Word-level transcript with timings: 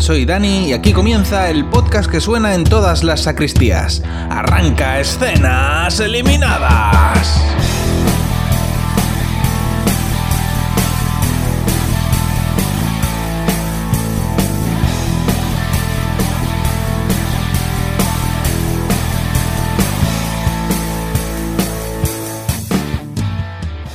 Soy 0.00 0.24
Dani 0.24 0.68
y 0.68 0.72
aquí 0.72 0.92
comienza 0.92 1.50
el 1.50 1.64
podcast 1.64 2.10
que 2.10 2.20
suena 2.20 2.54
en 2.54 2.64
todas 2.64 3.04
las 3.04 3.22
sacristías. 3.22 4.02
Arranca 4.30 5.00
escenas 5.00 6.00
eliminadas. 6.00 7.40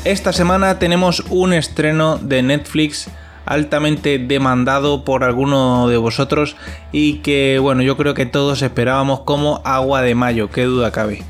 Esta 0.05 0.31
semana 0.31 0.79
tenemos 0.79 1.21
un 1.29 1.51
estreno 1.51 2.17
de 2.17 2.41
Netflix 2.41 3.09
altamente 3.47 4.19
demandado 4.19 5.03
por 5.03 5.23
alguno 5.23 5.87
de 5.87 5.97
vosotros 5.97 6.55
y 6.91 7.19
que 7.19 7.59
bueno 7.59 7.81
yo 7.81 7.97
creo 7.97 8.13
que 8.13 8.25
todos 8.25 8.61
esperábamos 8.61 9.21
como 9.21 9.61
agua 9.63 10.01
de 10.01 10.15
mayo, 10.15 10.49
qué 10.49 10.63
duda 10.65 10.91
cabe. 10.91 11.23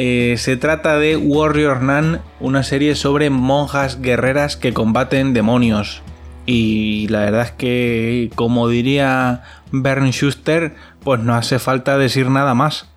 Eh, 0.00 0.36
se 0.38 0.56
trata 0.56 0.96
de 0.96 1.16
Warrior 1.16 1.82
Nun, 1.82 2.20
una 2.38 2.62
serie 2.62 2.94
sobre 2.94 3.30
monjas 3.30 4.00
guerreras 4.00 4.56
que 4.56 4.72
combaten 4.72 5.34
demonios. 5.34 6.02
Y 6.46 7.08
la 7.08 7.20
verdad 7.20 7.42
es 7.42 7.50
que, 7.50 8.30
como 8.36 8.68
diría 8.68 9.42
Bern 9.72 10.12
Schuster, 10.12 10.76
pues 11.02 11.20
no 11.20 11.34
hace 11.34 11.58
falta 11.58 11.98
decir 11.98 12.30
nada 12.30 12.54
más. 12.54 12.88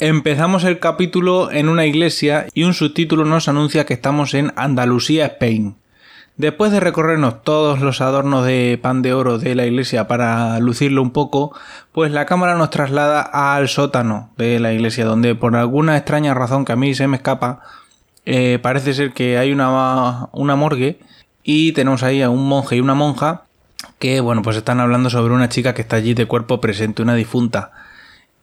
Empezamos 0.00 0.64
el 0.64 0.78
capítulo 0.78 1.52
en 1.52 1.68
una 1.68 1.84
iglesia 1.84 2.46
y 2.54 2.64
un 2.64 2.72
subtítulo 2.72 3.26
nos 3.26 3.46
anuncia 3.46 3.84
que 3.84 3.94
estamos 3.94 4.32
en 4.32 4.52
Andalucía, 4.56 5.26
Spain. 5.26 5.76
Después 6.36 6.72
de 6.72 6.80
recorrernos 6.80 7.42
todos 7.42 7.80
los 7.80 8.00
adornos 8.00 8.44
de 8.44 8.76
pan 8.82 9.02
de 9.02 9.14
oro 9.14 9.38
de 9.38 9.54
la 9.54 9.66
iglesia 9.66 10.08
para 10.08 10.58
lucirlo 10.58 11.00
un 11.00 11.12
poco, 11.12 11.56
pues 11.92 12.10
la 12.10 12.26
cámara 12.26 12.56
nos 12.56 12.70
traslada 12.70 13.22
al 13.22 13.68
sótano 13.68 14.30
de 14.36 14.58
la 14.58 14.72
iglesia, 14.72 15.04
donde 15.04 15.36
por 15.36 15.54
alguna 15.54 15.96
extraña 15.96 16.34
razón 16.34 16.64
que 16.64 16.72
a 16.72 16.76
mí 16.76 16.92
se 16.94 17.06
me 17.06 17.18
escapa, 17.18 17.60
eh, 18.26 18.58
parece 18.60 18.94
ser 18.94 19.12
que 19.12 19.38
hay 19.38 19.52
una, 19.52 20.28
una 20.32 20.56
morgue 20.56 20.98
y 21.44 21.70
tenemos 21.70 22.02
ahí 22.02 22.20
a 22.20 22.30
un 22.30 22.48
monje 22.48 22.76
y 22.76 22.80
una 22.80 22.94
monja 22.94 23.42
que, 24.00 24.20
bueno, 24.20 24.42
pues 24.42 24.56
están 24.56 24.80
hablando 24.80 25.10
sobre 25.10 25.34
una 25.34 25.48
chica 25.48 25.72
que 25.72 25.82
está 25.82 25.96
allí 25.96 26.14
de 26.14 26.26
cuerpo 26.26 26.60
presente, 26.60 27.02
una 27.02 27.14
difunta. 27.14 27.70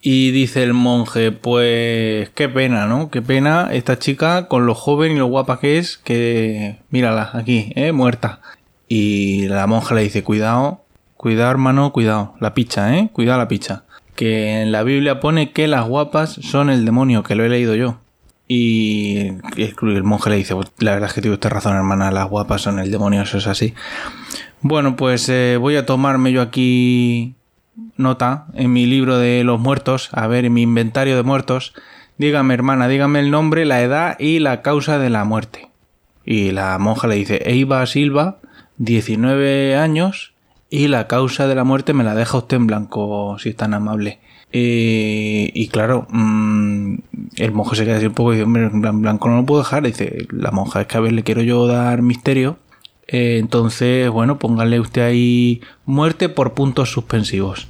Y 0.04 0.32
dice 0.32 0.64
el 0.64 0.74
monje, 0.74 1.30
pues 1.30 2.28
qué 2.30 2.48
pena, 2.48 2.86
¿no? 2.86 3.08
Qué 3.08 3.22
pena 3.22 3.68
esta 3.70 4.00
chica 4.00 4.48
con 4.48 4.66
lo 4.66 4.74
joven 4.74 5.12
y 5.12 5.18
lo 5.18 5.26
guapa 5.26 5.60
que 5.60 5.78
es, 5.78 5.96
que 5.96 6.80
mírala 6.90 7.30
aquí, 7.34 7.72
¿eh? 7.76 7.92
Muerta. 7.92 8.40
Y 8.88 9.46
la 9.46 9.68
monja 9.68 9.94
le 9.94 10.02
dice, 10.02 10.24
cuidado, 10.24 10.84
cuidado 11.16 11.52
hermano, 11.52 11.92
cuidado, 11.92 12.34
la 12.40 12.52
picha, 12.52 12.98
¿eh? 12.98 13.10
Cuidado 13.12 13.38
la 13.38 13.46
picha. 13.46 13.84
Que 14.16 14.62
en 14.62 14.72
la 14.72 14.82
Biblia 14.82 15.20
pone 15.20 15.52
que 15.52 15.68
las 15.68 15.86
guapas 15.86 16.30
son 16.32 16.68
el 16.68 16.84
demonio, 16.84 17.22
que 17.22 17.36
lo 17.36 17.44
he 17.44 17.48
leído 17.48 17.76
yo. 17.76 18.00
Y 18.48 19.28
el 19.56 20.02
monje 20.02 20.30
le 20.30 20.36
dice, 20.36 20.56
pues, 20.56 20.72
la 20.80 20.94
verdad 20.94 21.10
es 21.10 21.14
que 21.14 21.22
tiene 21.22 21.34
usted 21.34 21.48
razón, 21.48 21.76
hermana, 21.76 22.10
las 22.10 22.28
guapas 22.28 22.60
son 22.60 22.80
el 22.80 22.90
demonio, 22.90 23.22
eso 23.22 23.38
es 23.38 23.46
así. 23.46 23.72
Bueno, 24.62 24.96
pues 24.96 25.28
eh, 25.28 25.58
voy 25.60 25.76
a 25.76 25.86
tomarme 25.86 26.32
yo 26.32 26.42
aquí 26.42 27.36
nota 27.96 28.46
en 28.54 28.72
mi 28.72 28.86
libro 28.86 29.18
de 29.18 29.44
los 29.44 29.60
muertos, 29.60 30.10
a 30.12 30.26
ver, 30.26 30.44
en 30.44 30.52
mi 30.52 30.62
inventario 30.62 31.16
de 31.16 31.22
muertos, 31.22 31.74
dígame 32.18 32.54
hermana, 32.54 32.88
dígame 32.88 33.20
el 33.20 33.30
nombre, 33.30 33.64
la 33.64 33.82
edad 33.82 34.16
y 34.18 34.38
la 34.38 34.62
causa 34.62 34.98
de 34.98 35.10
la 35.10 35.24
muerte. 35.24 35.68
Y 36.24 36.52
la 36.52 36.78
monja 36.78 37.08
le 37.08 37.16
dice, 37.16 37.42
Eiva 37.44 37.84
Silva, 37.86 38.38
19 38.78 39.76
años, 39.76 40.34
y 40.70 40.88
la 40.88 41.06
causa 41.06 41.46
de 41.46 41.54
la 41.54 41.64
muerte 41.64 41.92
me 41.92 42.04
la 42.04 42.14
deja 42.14 42.38
usted 42.38 42.56
en 42.56 42.66
blanco, 42.66 43.36
si 43.38 43.50
es 43.50 43.56
tan 43.56 43.74
amable. 43.74 44.20
Eh, 44.52 45.50
y 45.52 45.68
claro, 45.68 46.06
mm, 46.10 46.94
el 47.36 47.52
monje 47.52 47.76
se 47.76 47.84
queda 47.84 47.96
así 47.96 48.06
un 48.06 48.14
poco 48.14 48.32
y 48.32 48.36
dice, 48.36 48.44
hombre, 48.44 48.64
en 48.66 49.02
blanco 49.02 49.28
no 49.28 49.36
lo 49.36 49.46
puedo 49.46 49.62
dejar. 49.62 49.82
dice, 49.82 50.26
la 50.30 50.50
monja 50.50 50.82
es 50.82 50.86
que 50.86 50.96
a 50.96 51.00
ver, 51.00 51.12
le 51.12 51.22
quiero 51.22 51.42
yo 51.42 51.66
dar 51.66 52.02
misterio 52.02 52.58
eh, 53.08 53.38
entonces, 53.38 54.08
bueno, 54.10 54.38
póngale 54.38 54.80
usted 54.80 55.02
ahí 55.02 55.60
muerte 55.84 56.28
por 56.28 56.54
puntos 56.54 56.90
suspensivos. 56.90 57.68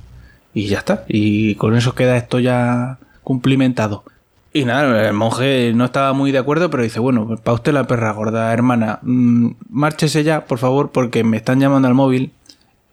Y 0.54 0.66
ya 0.66 0.78
está. 0.78 1.04
Y 1.09 1.54
con 1.56 1.76
eso 1.76 1.94
queda 1.94 2.16
esto 2.16 2.38
ya 2.38 2.98
cumplimentado. 3.22 4.04
Y 4.53 4.65
nada, 4.66 5.09
el 5.09 5.15
monje 5.15 5.72
no 5.75 5.87
estaba 5.87 6.12
muy 6.12 6.31
de 6.31 6.38
acuerdo, 6.38 6.69
pero 6.69 6.82
dice, 6.82 7.00
bueno, 7.00 7.37
para 7.42 7.54
usted 7.54 7.72
la 7.72 7.87
perra 7.87 8.12
gorda, 8.12 8.53
hermana, 8.53 8.98
mm, 9.03 9.53
márchese 9.71 10.25
ya, 10.25 10.44
por 10.44 10.59
favor, 10.59 10.91
porque 10.92 11.25
me 11.25 11.38
están 11.38 11.59
llamando 11.60 11.88
al 11.88 11.94
móvil. 11.94 12.32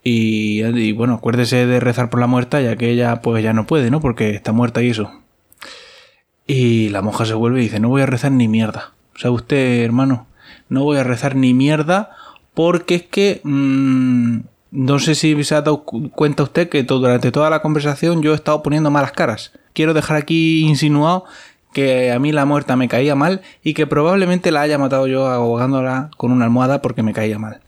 Y, 0.04 0.64
y, 0.64 0.94
bueno, 0.94 1.16
acuérdese 1.16 1.66
de 1.66 1.80
rezar 1.82 2.10
por 2.10 2.22
la 2.22 2.28
muerta, 2.28 2.62
ya 2.62 2.78
que 2.78 2.90
ella 2.90 3.22
pues 3.22 3.44
ya 3.44 3.52
no 3.54 3.68
puede, 3.68 3.92
¿no? 3.92 4.00
Porque 4.00 4.30
está 4.32 4.54
muerta 4.54 4.82
y 4.82 4.90
eso. 4.92 5.12
Y 6.48 6.90
la 6.90 7.02
monja 7.02 7.26
se 7.26 7.34
vuelve 7.34 7.60
y 7.60 7.64
dice, 7.64 7.80
no 7.82 7.90
voy 7.90 8.02
a 8.04 8.06
rezar 8.06 8.32
ni 8.32 8.48
mierda. 8.48 8.94
O 9.16 9.20
sea, 9.20 9.32
usted, 9.32 9.84
hermano, 9.84 10.28
no 10.70 10.84
voy 10.84 10.98
a 10.98 11.04
rezar 11.04 11.36
ni 11.36 11.54
mierda 11.54 12.12
porque 12.60 12.96
es 12.96 13.04
que 13.04 13.40
mm, 13.46 14.40
no 14.72 15.00
sé 15.00 15.16
si 15.16 15.42
se 15.46 15.56
ha 15.56 15.62
dado 15.62 15.86
cuenta 15.86 16.44
usted 16.44 16.68
que 16.68 16.84
durante 16.84 17.32
toda 17.32 17.50
la 17.50 17.62
conversación 17.62 18.22
yo 18.22 18.34
he 18.34 18.36
estado 18.36 18.62
poniendo 18.64 18.92
malas 18.92 19.14
caras. 19.14 19.54
Quiero 19.72 19.94
dejar 19.94 20.18
aquí 20.18 20.68
insinuado 20.68 21.24
que 21.72 22.12
a 22.12 22.20
mí 22.20 22.34
la 22.34 22.44
muerta 22.44 22.76
me 22.76 22.90
caía 22.90 23.16
mal 23.16 23.44
y 23.64 23.74
que 23.76 23.88
probablemente 23.88 24.52
la 24.52 24.60
haya 24.60 24.78
matado 24.78 25.08
yo 25.08 25.28
ahogándola 25.28 26.12
con 26.18 26.34
una 26.34 26.44
almohada 26.44 26.82
porque 26.82 27.02
me 27.02 27.14
caía 27.14 27.40
mal. 27.40 27.62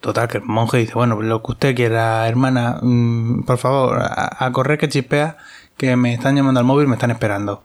Total, 0.00 0.28
que 0.28 0.38
el 0.38 0.44
monje 0.44 0.78
dice, 0.78 0.94
bueno, 0.94 1.20
lo 1.20 1.42
que 1.42 1.52
usted 1.52 1.74
quiera, 1.76 2.26
hermana, 2.26 2.78
mm, 2.80 3.42
por 3.42 3.58
favor, 3.58 3.98
a, 4.00 4.46
a 4.46 4.50
correr 4.50 4.78
que 4.78 4.88
chispea, 4.88 5.36
que 5.76 5.94
me 5.96 6.14
están 6.14 6.36
llamando 6.36 6.58
al 6.58 6.64
móvil, 6.64 6.88
me 6.88 6.94
están 6.94 7.10
esperando. 7.10 7.64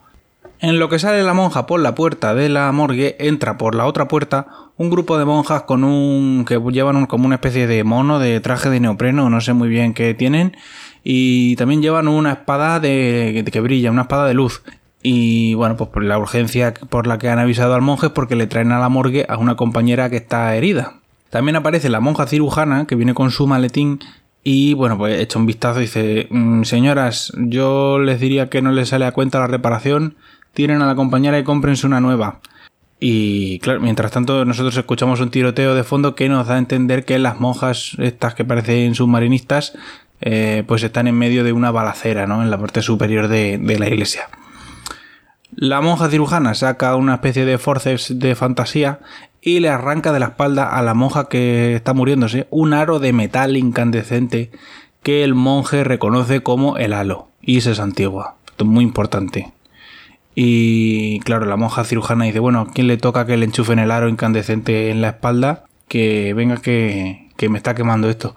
En 0.62 0.78
lo 0.78 0.90
que 0.90 1.00
sale 1.00 1.24
la 1.24 1.34
monja 1.34 1.66
por 1.66 1.80
la 1.80 1.96
puerta 1.96 2.36
de 2.36 2.48
la 2.48 2.72
morgue, 2.72 3.16
entra 3.18 3.58
por 3.58 3.74
la 3.74 3.88
otra 3.88 4.08
puerta 4.08 4.46
un 4.78 4.92
grupo 4.92 5.18
de 5.18 5.26
monjas 5.26 5.64
con 5.64 5.84
un 5.84 6.46
que 6.46 6.62
llevan 6.72 7.08
como 7.08 7.26
una 7.26 7.36
especie 7.36 7.66
de 7.66 7.84
mono 7.84 8.20
de 8.20 8.40
traje 8.42 8.70
de 8.70 8.80
neopreno, 8.80 9.28
no 9.32 9.42
sé 9.42 9.54
muy 9.54 9.70
bien 9.70 9.96
qué 9.96 10.14
tienen, 10.14 10.56
y 11.04 11.56
también 11.56 11.82
llevan 11.82 12.08
una 12.08 12.34
espada 12.34 12.80
de, 12.80 13.44
que 13.52 13.60
brilla, 13.60 13.90
una 13.90 14.04
espada 14.04 14.28
de 14.28 14.36
luz. 14.36 14.62
Y 15.02 15.56
bueno, 15.56 15.78
pues 15.78 15.90
por 15.90 16.04
la 16.04 16.20
urgencia 16.20 16.76
por 16.76 17.08
la 17.08 17.18
que 17.18 17.30
han 17.30 17.40
avisado 17.40 17.74
al 17.74 17.82
monje 17.82 18.08
es 18.08 18.12
porque 18.12 18.36
le 18.36 18.46
traen 18.46 18.72
a 18.72 18.80
la 18.80 18.88
morgue 18.88 19.26
a 19.28 19.38
una 19.38 19.56
compañera 19.56 20.12
que 20.12 20.18
está 20.18 20.56
herida. 20.56 21.00
También 21.32 21.56
aparece 21.56 21.90
la 21.90 22.02
monja 22.02 22.28
cirujana 22.28 22.86
que 22.86 22.94
viene 22.94 23.16
con 23.16 23.32
su 23.32 23.48
maletín 23.48 24.00
y 24.44 24.76
bueno, 24.76 24.96
pues 24.96 25.20
echa 25.20 25.40
un 25.40 25.48
vistazo 25.48 25.80
y 25.80 25.84
dice, 25.84 26.28
mm, 26.30 26.64
señoras, 26.64 27.34
yo 27.36 27.98
les 27.98 28.20
diría 28.20 28.50
que 28.50 28.62
no 28.62 28.72
les 28.72 28.90
sale 28.90 29.06
a 29.06 29.12
cuenta 29.12 29.40
la 29.40 29.48
reparación 29.48 30.18
tiren 30.54 30.82
a 30.82 30.88
la 30.88 30.96
compañera 30.96 31.40
y 31.40 31.44
cómprense 31.44 31.88
una 31.88 32.02
nueva. 32.02 32.40
Y 33.04 33.58
claro, 33.60 33.80
mientras 33.80 34.12
tanto 34.12 34.46
nosotros 34.46 34.78
escuchamos 34.78 35.20
un 35.22 35.32
tiroteo 35.32 35.74
de 35.74 35.84
fondo 35.84 36.14
que 36.14 36.30
nos 36.30 36.48
da 36.48 36.56
a 36.56 36.60
entender 36.60 37.04
que 37.04 37.18
las 37.18 37.40
monjas, 37.40 37.96
estas 37.98 38.36
que 38.36 38.46
parecen 38.46 38.94
submarinistas, 38.94 39.74
eh, 40.22 40.64
pues 40.68 40.84
están 40.84 41.08
en 41.08 41.18
medio 41.18 41.44
de 41.44 41.52
una 41.52 41.72
balacera, 41.72 42.28
¿no? 42.28 42.44
En 42.44 42.52
la 42.52 42.60
parte 42.60 42.84
superior 42.84 43.28
de, 43.28 43.58
la 43.80 43.88
iglesia. 43.88 44.30
La 45.56 45.82
monja 45.82 46.10
cirujana 46.10 46.54
saca 46.54 46.96
una 46.96 47.16
especie 47.16 47.44
de 47.44 47.58
forceps 47.58 48.20
de 48.20 48.36
fantasía 48.36 49.00
y 49.42 49.62
le 49.62 49.70
arranca 49.70 50.14
de 50.14 50.20
la 50.20 50.28
espalda 50.28 50.70
a 50.70 50.84
la 50.84 50.94
monja 50.94 51.28
que 51.28 51.76
está 51.76 51.94
muriéndose 51.94 52.48
un 52.52 52.74
aro 52.74 53.00
de 53.00 53.14
metal 53.14 53.58
incandescente 53.58 54.52
que 55.02 55.24
el 55.24 55.34
monje 55.34 55.84
reconoce 55.84 56.44
como 56.44 56.78
el 56.78 56.94
halo. 56.94 57.30
Y 57.42 57.62
se 57.62 57.72
es 57.72 57.80
antigua. 57.80 58.36
Esto 58.46 58.64
es 58.64 58.70
muy 58.70 58.84
importante. 58.84 59.52
Y 60.36 61.20
claro, 61.22 61.46
la 61.46 61.58
monja 61.58 61.84
cirujana 61.84 62.26
dice, 62.26 62.40
bueno, 62.40 62.68
¿quién 62.74 62.88
le 62.88 62.98
toca 62.98 63.26
que 63.26 63.38
le 63.38 63.46
enchufen 63.46 63.80
el 63.80 63.92
aro 63.92 64.08
incandescente 64.08 64.90
en 64.90 65.02
la 65.02 65.10
espalda? 65.10 65.66
Que 65.88 66.34
venga 66.34 66.58
que, 66.58 67.30
que 67.36 67.50
me 67.50 67.58
está 67.58 67.76
quemando 67.76 68.10
esto. 68.10 68.36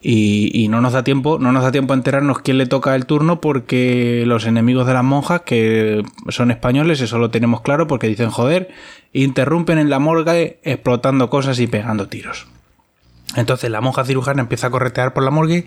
Y, 0.00 0.52
y, 0.54 0.68
no 0.68 0.80
nos 0.80 0.92
da 0.92 1.02
tiempo, 1.02 1.38
no 1.40 1.50
nos 1.50 1.64
da 1.64 1.72
tiempo 1.72 1.92
a 1.92 1.96
enterarnos 1.96 2.38
quién 2.38 2.58
le 2.58 2.66
toca 2.66 2.94
el 2.94 3.06
turno 3.06 3.40
porque 3.40 4.22
los 4.24 4.46
enemigos 4.46 4.86
de 4.86 4.92
las 4.92 5.02
monjas, 5.02 5.40
que 5.40 6.04
son 6.28 6.52
españoles, 6.52 7.00
eso 7.00 7.18
lo 7.18 7.30
tenemos 7.30 7.62
claro 7.62 7.88
porque 7.88 8.06
dicen 8.06 8.30
joder, 8.30 8.68
interrumpen 9.12 9.78
en 9.78 9.90
la 9.90 9.98
morgue 9.98 10.60
explotando 10.62 11.28
cosas 11.28 11.58
y 11.58 11.66
pegando 11.66 12.06
tiros. 12.06 12.46
Entonces 13.34 13.70
la 13.70 13.80
monja 13.80 14.04
cirujana 14.04 14.42
empieza 14.42 14.68
a 14.68 14.70
corretear 14.70 15.12
por 15.12 15.24
la 15.24 15.30
morgue 15.30 15.66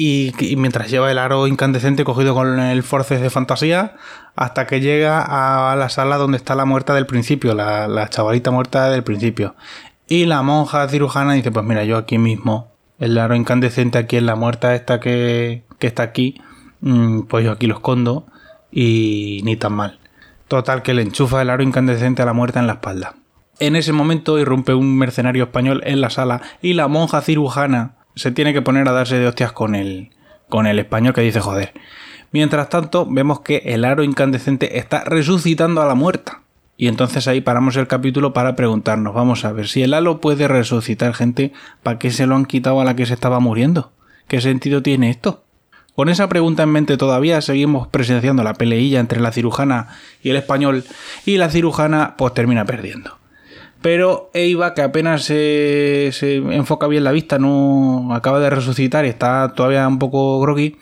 y, 0.00 0.32
mientras 0.56 0.88
lleva 0.92 1.10
el 1.10 1.18
aro 1.18 1.48
incandescente 1.48 2.04
cogido 2.04 2.32
con 2.32 2.60
el 2.60 2.84
forces 2.84 3.20
de 3.20 3.30
fantasía 3.30 3.96
hasta 4.36 4.64
que 4.68 4.80
llega 4.80 5.72
a 5.72 5.74
la 5.74 5.88
sala 5.88 6.18
donde 6.18 6.36
está 6.36 6.54
la 6.54 6.64
muerta 6.64 6.94
del 6.94 7.04
principio, 7.04 7.52
la, 7.52 8.08
chavalita 8.08 8.52
muerta 8.52 8.90
del 8.90 9.02
principio. 9.02 9.56
Y 10.06 10.26
la 10.26 10.40
monja 10.42 10.88
cirujana 10.88 11.32
dice, 11.32 11.50
pues 11.50 11.66
mira, 11.66 11.82
yo 11.82 11.96
aquí 11.96 12.16
mismo, 12.16 12.70
el 13.00 13.18
aro 13.18 13.34
incandescente 13.34 13.98
aquí 13.98 14.16
en 14.16 14.26
la 14.26 14.36
muerta 14.36 14.76
esta 14.76 15.00
que, 15.00 15.64
que 15.80 15.88
está 15.88 16.04
aquí, 16.04 16.40
mm, 16.80 17.22
pues 17.22 17.44
yo 17.44 17.50
aquí 17.50 17.66
lo 17.66 17.74
escondo 17.74 18.24
y 18.70 19.40
ni 19.42 19.56
tan 19.56 19.72
mal. 19.72 19.98
Total 20.46 20.82
que 20.82 20.94
le 20.94 21.02
enchufa 21.02 21.42
el 21.42 21.50
aro 21.50 21.64
incandescente 21.64 22.22
a 22.22 22.24
la 22.24 22.34
muerta 22.34 22.60
en 22.60 22.68
la 22.68 22.74
espalda. 22.74 23.16
En 23.58 23.74
ese 23.74 23.92
momento 23.92 24.38
irrumpe 24.38 24.74
un 24.74 24.96
mercenario 24.96 25.42
español 25.42 25.82
en 25.84 26.00
la 26.00 26.10
sala 26.10 26.40
y 26.62 26.74
la 26.74 26.86
monja 26.86 27.20
cirujana 27.20 27.97
se 28.18 28.32
tiene 28.32 28.52
que 28.52 28.62
poner 28.62 28.88
a 28.88 28.92
darse 28.92 29.18
de 29.18 29.28
hostias 29.28 29.52
con 29.52 29.74
el, 29.74 30.10
con 30.48 30.66
el 30.66 30.78
español 30.80 31.14
que 31.14 31.20
dice 31.20 31.40
joder. 31.40 31.72
Mientras 32.32 32.68
tanto, 32.68 33.06
vemos 33.08 33.40
que 33.40 33.62
el 33.64 33.84
aro 33.84 34.02
incandescente 34.02 34.78
está 34.78 35.04
resucitando 35.04 35.80
a 35.80 35.86
la 35.86 35.94
muerta. 35.94 36.42
Y 36.76 36.88
entonces 36.88 37.26
ahí 37.28 37.40
paramos 37.40 37.76
el 37.76 37.86
capítulo 37.86 38.32
para 38.32 38.54
preguntarnos, 38.56 39.14
vamos 39.14 39.44
a 39.44 39.52
ver, 39.52 39.68
si 39.68 39.82
el 39.82 39.94
halo 39.94 40.20
puede 40.20 40.46
resucitar 40.46 41.14
gente, 41.14 41.52
¿para 41.82 41.98
qué 41.98 42.10
se 42.10 42.26
lo 42.26 42.36
han 42.36 42.44
quitado 42.44 42.80
a 42.80 42.84
la 42.84 42.94
que 42.94 43.06
se 43.06 43.14
estaba 43.14 43.40
muriendo? 43.40 43.92
¿Qué 44.26 44.40
sentido 44.40 44.82
tiene 44.82 45.10
esto? 45.10 45.44
Con 45.94 46.08
esa 46.08 46.28
pregunta 46.28 46.64
en 46.64 46.70
mente 46.70 46.96
todavía 46.96 47.40
seguimos 47.40 47.88
presenciando 47.88 48.44
la 48.44 48.54
peleilla 48.54 49.00
entre 49.00 49.20
la 49.20 49.32
cirujana 49.32 49.88
y 50.22 50.30
el 50.30 50.36
español 50.36 50.84
y 51.24 51.38
la 51.38 51.50
cirujana 51.50 52.14
pues 52.16 52.34
termina 52.34 52.64
perdiendo. 52.64 53.18
Pero 53.80 54.30
Eva, 54.34 54.74
que 54.74 54.82
apenas 54.82 55.22
se, 55.22 56.10
se 56.12 56.36
enfoca 56.36 56.88
bien 56.88 57.04
la 57.04 57.12
vista, 57.12 57.38
no 57.38 58.12
acaba 58.12 58.40
de 58.40 58.50
resucitar 58.50 59.04
y 59.04 59.08
está 59.08 59.52
todavía 59.54 59.86
un 59.86 59.98
poco 59.98 60.40
groggy, 60.40 60.76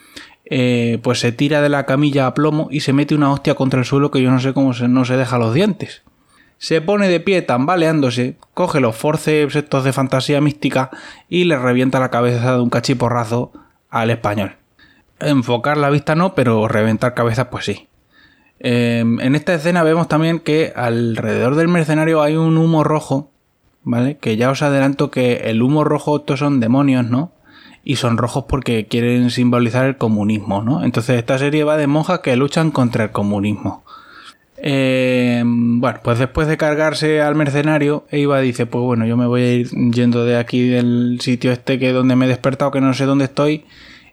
eh, 0.49 0.99
pues 1.03 1.21
se 1.21 1.33
tira 1.33 1.61
de 1.61 1.69
la 1.69 1.85
camilla 1.87 2.27
a 2.27 2.35
plomo 2.35 2.69
y 2.71 2.81
se 2.81 2.93
mete 2.93 3.15
una 3.15 3.33
hostia 3.33 3.55
contra 3.55 3.81
el 3.81 3.85
suelo 3.85 4.11
que 4.11 4.23
yo 4.23 4.31
no 4.31 4.41
sé 4.41 4.55
cómo 4.55 4.73
no 4.73 5.05
se 5.05 5.17
deja 5.17 5.39
los 5.39 5.53
dientes. 5.53 6.03
Se 6.59 6.81
pone 6.81 7.09
de 7.09 7.21
pie 7.21 7.43
tambaleándose, 7.43 8.37
coge 8.55 8.81
los 8.81 8.97
forceps 8.97 9.57
estos 9.57 9.85
de 9.85 9.93
fantasía 9.93 10.41
mística 10.41 10.91
y 11.29 11.45
le 11.45 11.59
revienta 11.59 12.01
la 12.01 12.11
cabeza 12.11 12.55
de 12.55 12.63
un 12.63 12.71
cachiporrazo 12.71 13.53
al 13.91 14.11
español. 14.11 14.57
Enfocar 15.21 15.77
la 15.77 15.91
vista 15.91 16.15
no, 16.15 16.35
pero 16.35 16.67
reventar 16.69 17.13
cabezas 17.13 17.49
pues 17.51 17.67
sí. 17.67 17.89
Em, 18.59 19.21
en 19.21 19.35
esta 19.35 19.55
escena 19.55 19.83
vemos 19.83 20.09
también 20.09 20.41
que 20.41 20.73
alrededor 20.75 21.55
del 21.57 21.69
mercenario 21.69 22.23
hay 22.23 22.37
un 22.37 22.57
humo 22.57 22.85
rojo, 22.85 23.31
¿vale? 23.83 24.17
Que 24.17 24.37
ya 24.37 24.51
os 24.51 24.63
adelanto 24.63 25.11
que 25.11 25.51
el 25.51 25.63
humo 25.63 25.85
rojo 25.85 26.19
estos 26.19 26.41
son 26.41 26.61
demonios, 26.61 27.09
¿no? 27.09 27.33
y 27.87 27.95
son 27.97 28.19
rojos 28.19 28.47
porque 28.49 28.87
quieren 28.87 29.31
simbolizar 29.31 29.87
el 29.87 29.97
comunismo, 29.97 30.61
¿no? 30.61 30.85
Entonces 30.85 31.19
esta 31.19 31.39
serie 31.39 31.63
va 31.63 31.77
de 31.77 31.87
monjas 31.87 32.19
que 32.19 32.35
luchan 32.35 32.73
contra 32.73 33.05
el 33.05 33.11
comunismo. 33.13 33.85
Eh, 34.57 35.45
bueno, 35.47 36.01
pues 36.03 36.19
después 36.19 36.49
de 36.49 36.57
cargarse 36.57 37.21
al 37.21 37.37
mercenario, 37.37 38.05
Eva 38.11 38.41
dice, 38.41 38.67
pues 38.67 38.83
bueno, 38.83 39.07
yo 39.07 39.17
me 39.17 39.27
voy 39.27 39.43
a 39.43 39.53
ir 39.53 39.71
yendo 39.93 40.25
de 40.25 40.37
aquí 40.37 40.67
del 40.67 41.19
sitio 41.21 41.53
este 41.53 41.79
que 41.79 41.93
donde 41.93 42.17
me 42.17 42.25
he 42.25 42.29
despertado, 42.29 42.73
que 42.73 42.81
no 42.81 42.93
sé 42.93 43.05
dónde 43.05 43.27
estoy, 43.27 43.65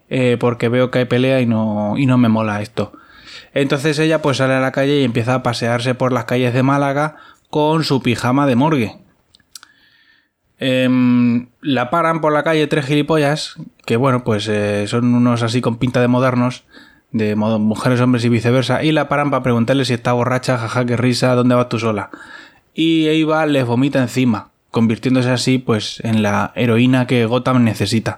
eh, 0.07 0.37
porque 0.39 0.69
veo 0.69 0.91
que 0.91 0.99
hay 0.99 1.05
pelea 1.05 1.41
y 1.41 1.47
no, 1.47 1.95
y 1.97 2.05
no 2.05 2.19
me 2.19 2.29
mola 2.29 2.61
esto. 2.61 2.93
Entonces 3.53 3.99
ella 3.99 4.21
pues 4.21 4.37
sale 4.37 4.53
a 4.53 4.59
la 4.59 4.71
calle 4.71 4.99
y 4.99 5.03
empieza 5.03 5.35
a 5.35 5.43
pasearse 5.43 5.95
por 5.95 6.11
las 6.11 6.25
calles 6.25 6.53
de 6.53 6.63
Málaga 6.63 7.17
con 7.49 7.83
su 7.83 8.01
pijama 8.01 8.47
de 8.47 8.55
morgue. 8.55 8.97
Em, 10.57 11.49
la 11.61 11.89
paran 11.89 12.21
por 12.21 12.33
la 12.33 12.43
calle 12.43 12.67
tres 12.67 12.85
gilipollas, 12.85 13.55
que 13.85 13.97
bueno, 13.97 14.23
pues 14.23 14.47
eh, 14.47 14.87
son 14.87 15.13
unos 15.13 15.43
así 15.43 15.61
con 15.61 15.77
pinta 15.77 15.99
de 16.01 16.07
modernos, 16.07 16.63
de 17.11 17.35
mujeres, 17.35 18.01
hombres 18.01 18.25
y 18.25 18.29
viceversa, 18.29 18.83
y 18.83 18.91
la 18.91 19.07
paran 19.07 19.29
para 19.29 19.43
preguntarle 19.43 19.85
si 19.85 19.93
está 19.93 20.13
borracha, 20.13 20.57
jaja, 20.57 20.85
qué 20.85 20.97
risa, 20.97 21.35
¿dónde 21.35 21.55
vas 21.55 21.69
tú 21.69 21.79
sola? 21.79 22.09
Y 22.73 23.07
Eva 23.07 23.45
les 23.45 23.65
vomita 23.65 24.01
encima, 24.01 24.49
convirtiéndose 24.71 25.29
así 25.29 25.59
pues 25.59 25.99
en 26.03 26.23
la 26.23 26.53
heroína 26.55 27.05
que 27.07 27.25
Gotham 27.25 27.63
necesita. 27.63 28.17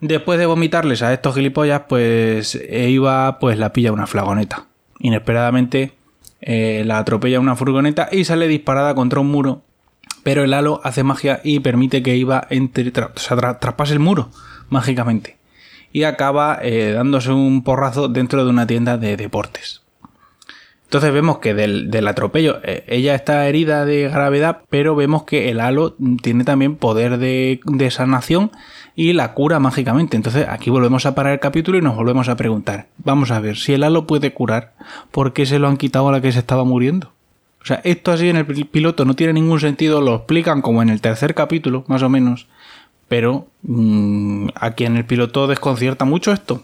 Después 0.00 0.38
de 0.38 0.46
vomitarles 0.46 1.02
a 1.02 1.12
estos 1.12 1.34
gilipollas, 1.34 1.82
pues 1.88 2.54
Eva 2.68 3.38
pues 3.38 3.58
la 3.58 3.72
pilla 3.72 3.92
una 3.92 4.06
flagoneta. 4.06 4.66
Inesperadamente 4.98 5.92
eh, 6.40 6.82
la 6.86 6.98
atropella 6.98 7.40
una 7.40 7.56
furgoneta 7.56 8.08
y 8.12 8.24
sale 8.24 8.48
disparada 8.48 8.94
contra 8.94 9.20
un 9.20 9.30
muro 9.30 9.62
pero 10.26 10.42
el 10.42 10.54
halo 10.54 10.80
hace 10.82 11.04
magia 11.04 11.40
y 11.44 11.60
permite 11.60 12.02
que 12.02 12.16
Iva 12.16 12.48
entre, 12.50 12.90
traspase 12.90 13.92
el 13.92 14.00
muro 14.00 14.30
mágicamente 14.70 15.36
y 15.92 16.02
acaba 16.02 16.58
eh, 16.60 16.90
dándose 16.90 17.30
un 17.30 17.62
porrazo 17.62 18.08
dentro 18.08 18.44
de 18.44 18.50
una 18.50 18.66
tienda 18.66 18.98
de 18.98 19.16
deportes. 19.16 19.82
Entonces 20.82 21.12
vemos 21.12 21.38
que 21.38 21.54
del, 21.54 22.08
atropello 22.08 22.58
eh, 22.64 22.82
ella 22.88 23.14
está 23.14 23.46
herida 23.46 23.84
de 23.84 24.08
gravedad, 24.08 24.62
pero 24.68 24.96
vemos 24.96 25.22
que 25.22 25.48
el 25.48 25.60
halo 25.60 25.94
tiene 26.20 26.42
también 26.42 26.74
poder 26.74 27.18
de, 27.18 27.60
de, 27.64 27.90
sanación 27.92 28.50
y 28.96 29.12
la 29.12 29.34
cura 29.34 29.60
mágicamente. 29.60 30.16
Entonces 30.16 30.46
aquí 30.48 30.70
volvemos 30.70 31.06
a 31.06 31.14
parar 31.14 31.34
el 31.34 31.40
capítulo 31.40 31.78
y 31.78 31.82
nos 31.82 31.94
volvemos 31.94 32.28
a 32.28 32.36
preguntar, 32.36 32.88
vamos 32.96 33.30
a 33.30 33.38
ver, 33.38 33.56
si 33.58 33.74
el 33.74 33.84
halo 33.84 34.06
puede 34.06 34.32
curar, 34.32 34.72
¿por 35.12 35.34
qué 35.34 35.46
se 35.46 35.60
lo 35.60 35.68
han 35.68 35.76
quitado 35.76 36.08
a 36.08 36.12
la 36.12 36.20
que 36.22 36.32
se 36.32 36.40
estaba 36.40 36.64
muriendo? 36.64 37.12
O 37.62 37.66
sea, 37.66 37.80
esto 37.84 38.10
así 38.10 38.28
en 38.28 38.36
el 38.36 38.46
piloto 38.46 39.04
no 39.04 39.14
tiene 39.14 39.34
ningún 39.34 39.60
sentido, 39.60 40.00
lo 40.00 40.14
explican 40.14 40.62
como 40.62 40.82
en 40.82 40.88
el 40.88 41.00
tercer 41.00 41.34
capítulo, 41.34 41.84
más 41.88 42.02
o 42.02 42.08
menos, 42.08 42.46
pero 43.08 43.48
mm, 43.62 44.48
aquí 44.54 44.84
en 44.84 44.96
el 44.96 45.04
piloto 45.04 45.46
desconcierta 45.46 46.04
mucho 46.04 46.32
esto. 46.32 46.62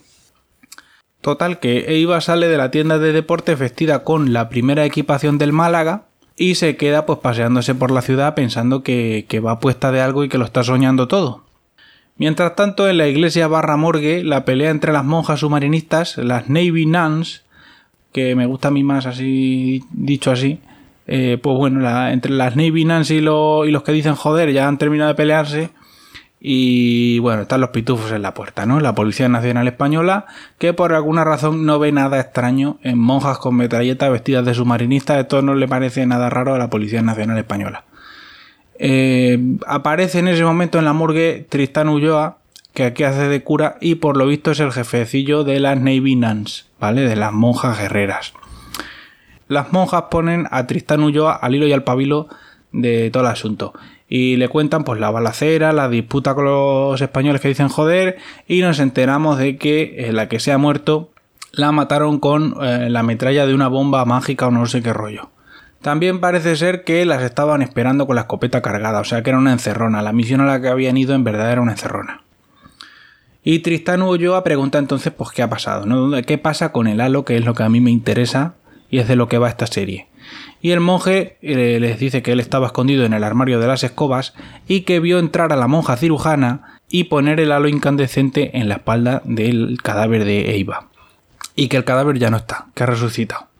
Total, 1.20 1.60
que 1.60 2.00
Eva 2.00 2.20
sale 2.20 2.48
de 2.48 2.56
la 2.56 2.70
tienda 2.70 2.98
de 2.98 3.12
deporte 3.12 3.54
vestida 3.54 4.04
con 4.04 4.32
la 4.32 4.48
primera 4.48 4.84
equipación 4.84 5.38
del 5.38 5.52
Málaga 5.52 6.06
y 6.36 6.54
se 6.54 6.76
queda 6.76 7.04
pues 7.04 7.18
paseándose 7.18 7.74
por 7.74 7.90
la 7.90 8.02
ciudad 8.02 8.34
pensando 8.34 8.82
que, 8.82 9.26
que 9.28 9.38
va 9.38 9.60
puesta 9.60 9.92
de 9.92 10.00
algo 10.00 10.24
y 10.24 10.28
que 10.28 10.38
lo 10.38 10.44
está 10.44 10.64
soñando 10.64 11.06
todo. 11.08 11.44
Mientras 12.16 12.54
tanto, 12.54 12.88
en 12.88 12.98
la 12.98 13.08
iglesia 13.08 13.48
barra 13.48 13.76
morgue, 13.76 14.22
la 14.22 14.44
pelea 14.44 14.70
entre 14.70 14.92
las 14.92 15.04
monjas 15.04 15.40
submarinistas, 15.40 16.18
las 16.18 16.48
Navy 16.48 16.86
Nuns, 16.86 17.42
que 18.12 18.36
me 18.36 18.46
gusta 18.46 18.68
a 18.68 18.70
mí 18.70 18.84
más 18.84 19.06
así 19.06 19.82
dicho 19.90 20.30
así, 20.30 20.60
eh, 21.06 21.38
pues 21.42 21.56
bueno, 21.56 22.08
entre 22.08 22.32
las 22.32 22.56
Navy 22.56 22.84
Nancy 22.84 23.16
y, 23.16 23.20
los 23.20 23.82
que 23.82 23.92
dicen 23.92 24.14
joder 24.14 24.52
ya 24.52 24.68
han 24.68 24.78
terminado 24.78 25.08
de 25.08 25.14
pelearse. 25.14 25.70
Y 26.44 27.20
bueno, 27.20 27.42
están 27.42 27.60
los 27.60 27.70
pitufos 27.70 28.10
en 28.10 28.22
la 28.22 28.34
puerta, 28.34 28.66
¿no? 28.66 28.80
La 28.80 28.96
Policía 28.96 29.28
Nacional 29.28 29.68
Española, 29.68 30.26
que 30.58 30.72
por 30.72 30.92
alguna 30.92 31.22
razón 31.22 31.64
no 31.66 31.78
ve 31.78 31.92
nada 31.92 32.18
extraño 32.18 32.78
en 32.82 32.98
monjas 32.98 33.38
con 33.38 33.54
metralletas 33.54 34.10
vestidas 34.10 34.44
de 34.44 34.54
submarinistas. 34.54 35.18
Esto 35.18 35.40
no 35.40 35.54
le 35.54 35.68
parece 35.68 36.04
nada 36.04 36.30
raro 36.30 36.54
a 36.54 36.58
la 36.58 36.68
Policía 36.68 37.00
Nacional 37.00 37.38
Española. 37.38 37.84
Eh, 38.84 39.38
aparece 39.66 40.18
en 40.18 40.28
ese 40.28 40.44
momento 40.44 40.78
en 40.78 40.84
la 40.84 40.92
morgue 40.92 41.46
Tristán 41.48 41.88
Ulloa, 41.88 42.38
que 42.74 42.84
aquí 42.84 43.04
hace 43.04 43.28
de 43.28 43.42
cura 43.42 43.76
y 43.80 43.94
por 43.94 44.16
lo 44.16 44.26
visto 44.26 44.50
es 44.50 44.60
el 44.60 44.72
jefecillo 44.72 45.44
de 45.44 45.60
las 45.60 45.78
Navy 45.78 46.16
Nuns, 46.16 46.66
¿vale? 46.80 47.02
De 47.02 47.16
las 47.16 47.32
monjas 47.32 47.78
guerreras 47.78 48.34
las 49.52 49.72
monjas 49.72 50.04
ponen 50.10 50.46
a 50.50 50.66
Tristán 50.66 51.02
Ulloa 51.02 51.34
al 51.34 51.54
hilo 51.54 51.66
y 51.66 51.72
al 51.72 51.84
pabilo 51.84 52.28
de 52.72 53.10
todo 53.10 53.22
el 53.22 53.28
asunto. 53.28 53.72
Y 54.08 54.36
le 54.36 54.48
cuentan 54.48 54.84
pues 54.84 55.00
la 55.00 55.10
balacera, 55.10 55.72
la 55.72 55.88
disputa 55.88 56.34
con 56.34 56.44
los 56.44 57.00
españoles 57.00 57.40
que 57.40 57.48
dicen 57.48 57.68
joder 57.68 58.18
y 58.48 58.60
nos 58.62 58.78
enteramos 58.78 59.38
de 59.38 59.56
que 59.56 59.94
eh, 60.08 60.12
la 60.12 60.28
que 60.28 60.40
se 60.40 60.52
ha 60.52 60.58
muerto 60.58 61.10
la 61.52 61.70
mataron 61.70 62.18
con 62.18 62.56
eh, 62.62 62.88
la 62.90 63.02
metralla 63.02 63.46
de 63.46 63.54
una 63.54 63.68
bomba 63.68 64.04
mágica 64.04 64.48
o 64.48 64.50
no 64.50 64.66
sé 64.66 64.82
qué 64.82 64.92
rollo. 64.92 65.30
También 65.82 66.20
parece 66.20 66.54
ser 66.54 66.84
que 66.84 67.04
las 67.04 67.22
estaban 67.22 67.60
esperando 67.60 68.06
con 68.06 68.14
la 68.14 68.22
escopeta 68.22 68.62
cargada, 68.62 69.00
o 69.00 69.04
sea 69.04 69.22
que 69.22 69.30
era 69.30 69.38
una 69.38 69.52
encerrona. 69.52 70.00
La 70.00 70.12
misión 70.12 70.40
a 70.40 70.46
la 70.46 70.60
que 70.60 70.68
habían 70.68 70.96
ido 70.96 71.14
en 71.14 71.24
verdad 71.24 71.50
era 71.50 71.60
una 71.60 71.72
encerrona. 71.72 72.22
Y 73.42 73.58
Tristán 73.58 74.02
Ulloa 74.02 74.44
pregunta 74.44 74.78
entonces 74.78 75.12
pues 75.12 75.30
qué 75.30 75.42
ha 75.42 75.50
pasado, 75.50 75.84
¿no? 75.84 76.22
¿Qué 76.22 76.38
pasa 76.38 76.70
con 76.70 76.86
el 76.86 77.00
halo? 77.00 77.24
Que 77.24 77.36
es 77.36 77.44
lo 77.44 77.54
que 77.54 77.64
a 77.64 77.68
mí 77.68 77.80
me 77.80 77.90
interesa 77.90 78.54
y 78.88 78.98
es 78.98 79.08
de 79.08 79.16
lo 79.16 79.26
que 79.26 79.38
va 79.38 79.48
esta 79.48 79.66
serie. 79.66 80.06
Y 80.60 80.70
el 80.70 80.78
monje 80.78 81.38
eh, 81.42 81.78
les 81.80 81.98
dice 81.98 82.22
que 82.22 82.30
él 82.30 82.38
estaba 82.38 82.66
escondido 82.68 83.04
en 83.04 83.12
el 83.12 83.24
armario 83.24 83.58
de 83.58 83.66
las 83.66 83.82
escobas 83.82 84.34
y 84.68 84.82
que 84.82 85.00
vio 85.00 85.18
entrar 85.18 85.52
a 85.52 85.56
la 85.56 85.66
monja 85.66 85.96
cirujana 85.96 86.78
y 86.88 87.04
poner 87.04 87.40
el 87.40 87.50
halo 87.50 87.66
incandescente 87.66 88.56
en 88.56 88.68
la 88.68 88.74
espalda 88.74 89.22
del 89.24 89.78
cadáver 89.82 90.24
de 90.24 90.56
Eva. 90.60 90.86
Y 91.56 91.66
que 91.66 91.76
el 91.76 91.84
cadáver 91.84 92.20
ya 92.20 92.30
no 92.30 92.36
está, 92.36 92.66
que 92.74 92.84
ha 92.84 92.86
resucitado. 92.86 93.51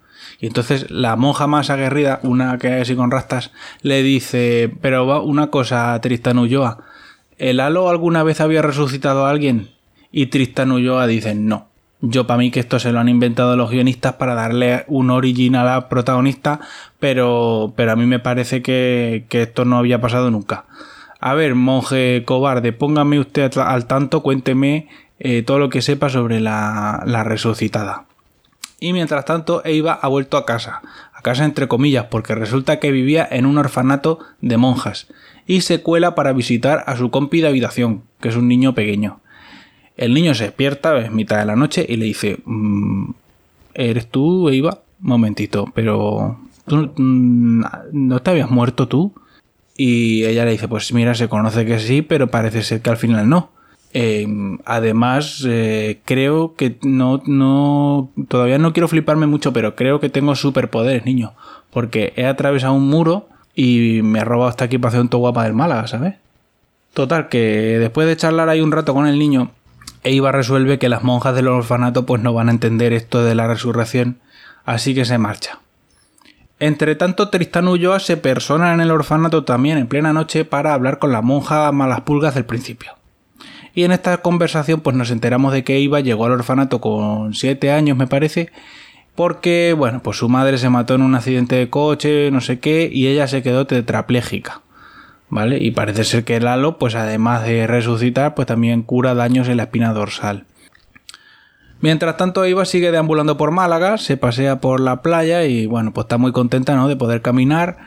Y 0.43 0.49
entonces 0.49 0.91
la 0.91 1.15
monja 1.15 1.47
más 1.47 1.71
aguerrida, 1.71 2.19
una 2.25 2.59
que 2.59 2.67
es 2.75 2.83
así 2.83 2.97
con 2.97 3.13
rastas, 3.13 3.53
le 3.83 4.03
dice, 4.03 4.75
pero 4.81 5.07
va 5.07 5.21
una 5.23 5.51
cosa, 5.51 5.97
Tristan 6.01 6.41
Ulloa, 6.41 6.79
¿el 7.39 7.61
halo 7.61 7.89
alguna 7.89 8.25
vez 8.25 8.41
había 8.41 8.61
resucitado 8.61 9.25
a 9.25 9.31
alguien? 9.31 9.71
Y 10.11 10.27
Tristan 10.27 10.73
Ulloa 10.73 11.07
dice, 11.07 11.37
no. 11.37 11.69
Yo 12.01 12.27
para 12.27 12.39
mí 12.39 12.51
que 12.51 12.59
esto 12.59 12.81
se 12.81 12.91
lo 12.91 12.99
han 12.99 13.09
inventado 13.09 13.57
los 13.57 13.71
guionistas 13.71 14.15
para 14.15 14.35
darle 14.35 14.85
un 14.89 15.11
original 15.11 15.69
a 15.69 15.75
la 15.75 15.89
protagonista, 15.89 16.59
pero, 16.99 17.73
pero 17.77 17.93
a 17.93 17.97
mí 17.97 18.07
me 18.07 18.19
parece 18.19 18.63
que, 18.63 19.25
esto 19.31 19.65
no 19.65 19.79
había 19.79 20.01
pasado 20.01 20.33
nunca. 20.33 20.65
A 21.21 21.35
ver, 21.35 21.55
monje 21.55 22.25
cobarde, 22.27 22.73
póngame 22.73 23.21
usted 23.21 23.57
al 23.59 23.87
tanto, 23.87 24.25
cuénteme 24.25 24.89
eh, 25.21 25.45
todo 25.45 25.61
lo 25.61 25.69
que 25.69 25.83
sepa 25.83 26.09
sobre 26.09 26.41
la, 26.41 27.05
la 27.07 27.23
resucitada. 27.23 28.07
Y 28.83 28.93
mientras 28.93 29.25
tanto, 29.25 29.63
Eva 29.65 29.93
ha 29.93 30.09
vuelto 30.09 30.37
a 30.37 30.45
casa, 30.45 30.83
a 31.15 31.23
casa 31.23 31.45
entre 31.45 31.69
comillas, 31.69 32.07
porque 32.07 32.35
resulta 32.35 32.81
que 32.81 32.91
vivía 32.91 33.25
en 33.31 33.47
un 33.47 33.57
orfanato 33.57 34.19
de 34.41 34.57
monjas, 34.57 35.07
y 35.47 35.61
se 35.61 35.83
cuela 35.83 36.17
para 36.17 36.33
visitar 36.33 36.83
a 36.89 36.97
su 36.97 37.13
compi 37.13 37.41
de 37.41 37.47
habitación, 37.47 38.03
que 38.21 38.31
es 38.31 38.35
un 38.35 38.49
niño 38.49 38.75
pequeño. 38.75 39.21
El 39.97 40.15
niño 40.15 40.35
se 40.35 40.47
despierta, 40.47 40.99
es 40.99 41.13
mitad 41.13 41.39
de 41.39 41.45
la 41.45 41.55
noche, 41.55 41.87
y 41.89 41.95
le 41.95 42.07
dice, 42.07 42.41
mm, 42.45 43.11
¿eres 43.75 44.09
tú, 44.09 44.49
Eva? 44.49 44.81
Momentito, 44.99 45.67
pero... 45.73 46.41
¿tú, 46.67 46.93
mm, 46.97 47.63
¿No 47.93 48.21
te 48.21 48.31
habías 48.33 48.51
muerto 48.51 48.89
tú? 48.89 49.13
Y 49.77 50.25
ella 50.25 50.45
le 50.45 50.51
dice, 50.51 50.67
pues 50.67 50.93
mira, 50.93 51.15
se 51.15 51.29
conoce 51.29 51.65
que 51.65 51.79
sí, 51.79 52.03
pero 52.03 52.33
parece 52.33 52.65
ser 52.65 52.83
que 52.83 52.91
al 52.91 52.97
final 52.97 53.29
no. 53.29 53.53
Eh, 53.95 54.27
además, 54.65 55.45
eh, 55.47 56.01
creo 56.05 56.55
que 56.55 56.79
no, 56.83 57.23
no, 57.27 58.11
todavía 58.29 58.59
no 58.59 58.73
quiero 58.73 58.89
fliparme 58.89 59.27
mucho, 59.27 59.53
pero 59.53 59.75
creo 59.75 60.01
que 60.01 60.09
tengo 60.09 60.35
superpoderes, 60.35 61.05
niño. 61.05 61.33
Porque 61.71 62.13
he 62.17 62.27
atravesado 62.27 62.73
un 62.75 62.89
muro 62.89 63.29
y 63.55 64.01
me 64.03 64.21
ha 64.21 64.25
robado 64.25 64.51
esta 64.51 64.65
equipación 64.65 65.09
todo 65.09 65.21
guapa 65.21 65.45
del 65.45 65.55
Málaga, 65.55 65.87
¿sabes? 65.87 66.15
Total, 66.95 67.29
que 67.29 67.79
después 67.79 68.07
de 68.07 68.17
charlar 68.17 68.49
ahí 68.49 68.61
un 68.61 68.73
rato 68.73 68.95
con 68.95 69.07
el 69.07 69.19
niño, 69.19 69.51
Eva 70.05 70.33
resuelve 70.33 70.79
que 70.79 70.89
las 70.89 71.03
monjas 71.03 71.35
del 71.35 71.49
orfanato 71.49 72.07
pues 72.07 72.23
no 72.23 72.33
van 72.33 72.49
a 72.49 72.53
entender 72.53 72.93
esto 72.93 73.25
de 73.25 73.35
la 73.35 73.47
resurrección, 73.47 74.19
así 74.65 74.95
que 74.95 75.05
se 75.05 75.19
marcha. 75.19 75.61
Entre 76.59 76.95
tanto, 76.95 77.29
Tristán 77.29 77.67
Ulloa 77.67 77.99
se 77.99 78.17
persona 78.17 78.73
en 78.73 78.81
el 78.81 78.91
orfanato 78.91 79.45
también 79.45 79.79
en 79.79 79.89
plena 79.89 80.13
noche 80.13 80.45
para 80.45 80.75
hablar 80.75 80.99
con 80.99 81.13
la 81.13 81.23
monja 81.23 81.73
Malas 81.73 82.03
Pulgas 82.03 82.35
del 82.35 82.45
principio. 82.45 82.93
Y 83.75 83.85
en 83.85 83.93
esta 83.93 84.19
conversación 84.19 84.81
pues 84.81 84.97
nos 84.97 85.11
enteramos 85.11 85.53
de 85.53 85.65
que 85.65 85.79
Eva 85.79 86.01
llegó 86.01 86.27
al 86.27 86.33
orfanato 86.33 86.81
con 86.81 87.35
7 87.35 87.73
años 87.73 87.97
me 87.97 88.07
parece 88.07 88.51
porque 89.15 89.75
bueno 89.77 90.03
pues 90.03 90.19
su 90.19 90.29
madre 90.29 90.59
se 90.59 90.69
mató 90.69 90.95
en 90.95 91.03
un 91.03 91.15
accidente 91.15 91.57
de 91.57 91.71
coche 91.71 92.31
no 92.31 92.41
sé 92.41 92.61
qué 92.61 92.89
y 92.93 93.07
ella 93.07 93.27
se 93.27 93.43
quedó 93.43 93.67
tetrapléjica 93.67 94.63
¿vale? 95.33 95.57
Y 95.57 95.71
parece 95.71 96.05
ser 96.05 96.25
que 96.25 96.37
el 96.37 96.47
halo 96.47 96.77
pues 96.77 96.95
además 96.95 97.45
de 97.45 97.67
resucitar 97.67 98.35
pues 98.35 98.47
también 98.47 98.83
cura 98.83 99.15
daños 99.15 99.49
en 99.49 99.57
la 99.57 99.63
espina 99.63 99.95
dorsal. 99.95 100.45
Mientras 101.81 102.19
tanto 102.19 102.45
Eva 102.45 102.67
sigue 102.67 102.93
deambulando 102.93 103.39
por 103.39 103.51
Málaga, 103.51 103.97
se 103.97 104.19
pasea 104.19 104.61
por 104.61 104.79
la 104.79 105.01
playa 105.01 105.45
y 105.45 105.65
bueno 105.65 105.95
pues 105.95 106.05
está 106.05 106.19
muy 106.19 106.33
contenta 106.33 106.77
¿no? 106.77 106.87
de 106.87 106.97
poder 106.97 107.23
caminar 107.23 107.79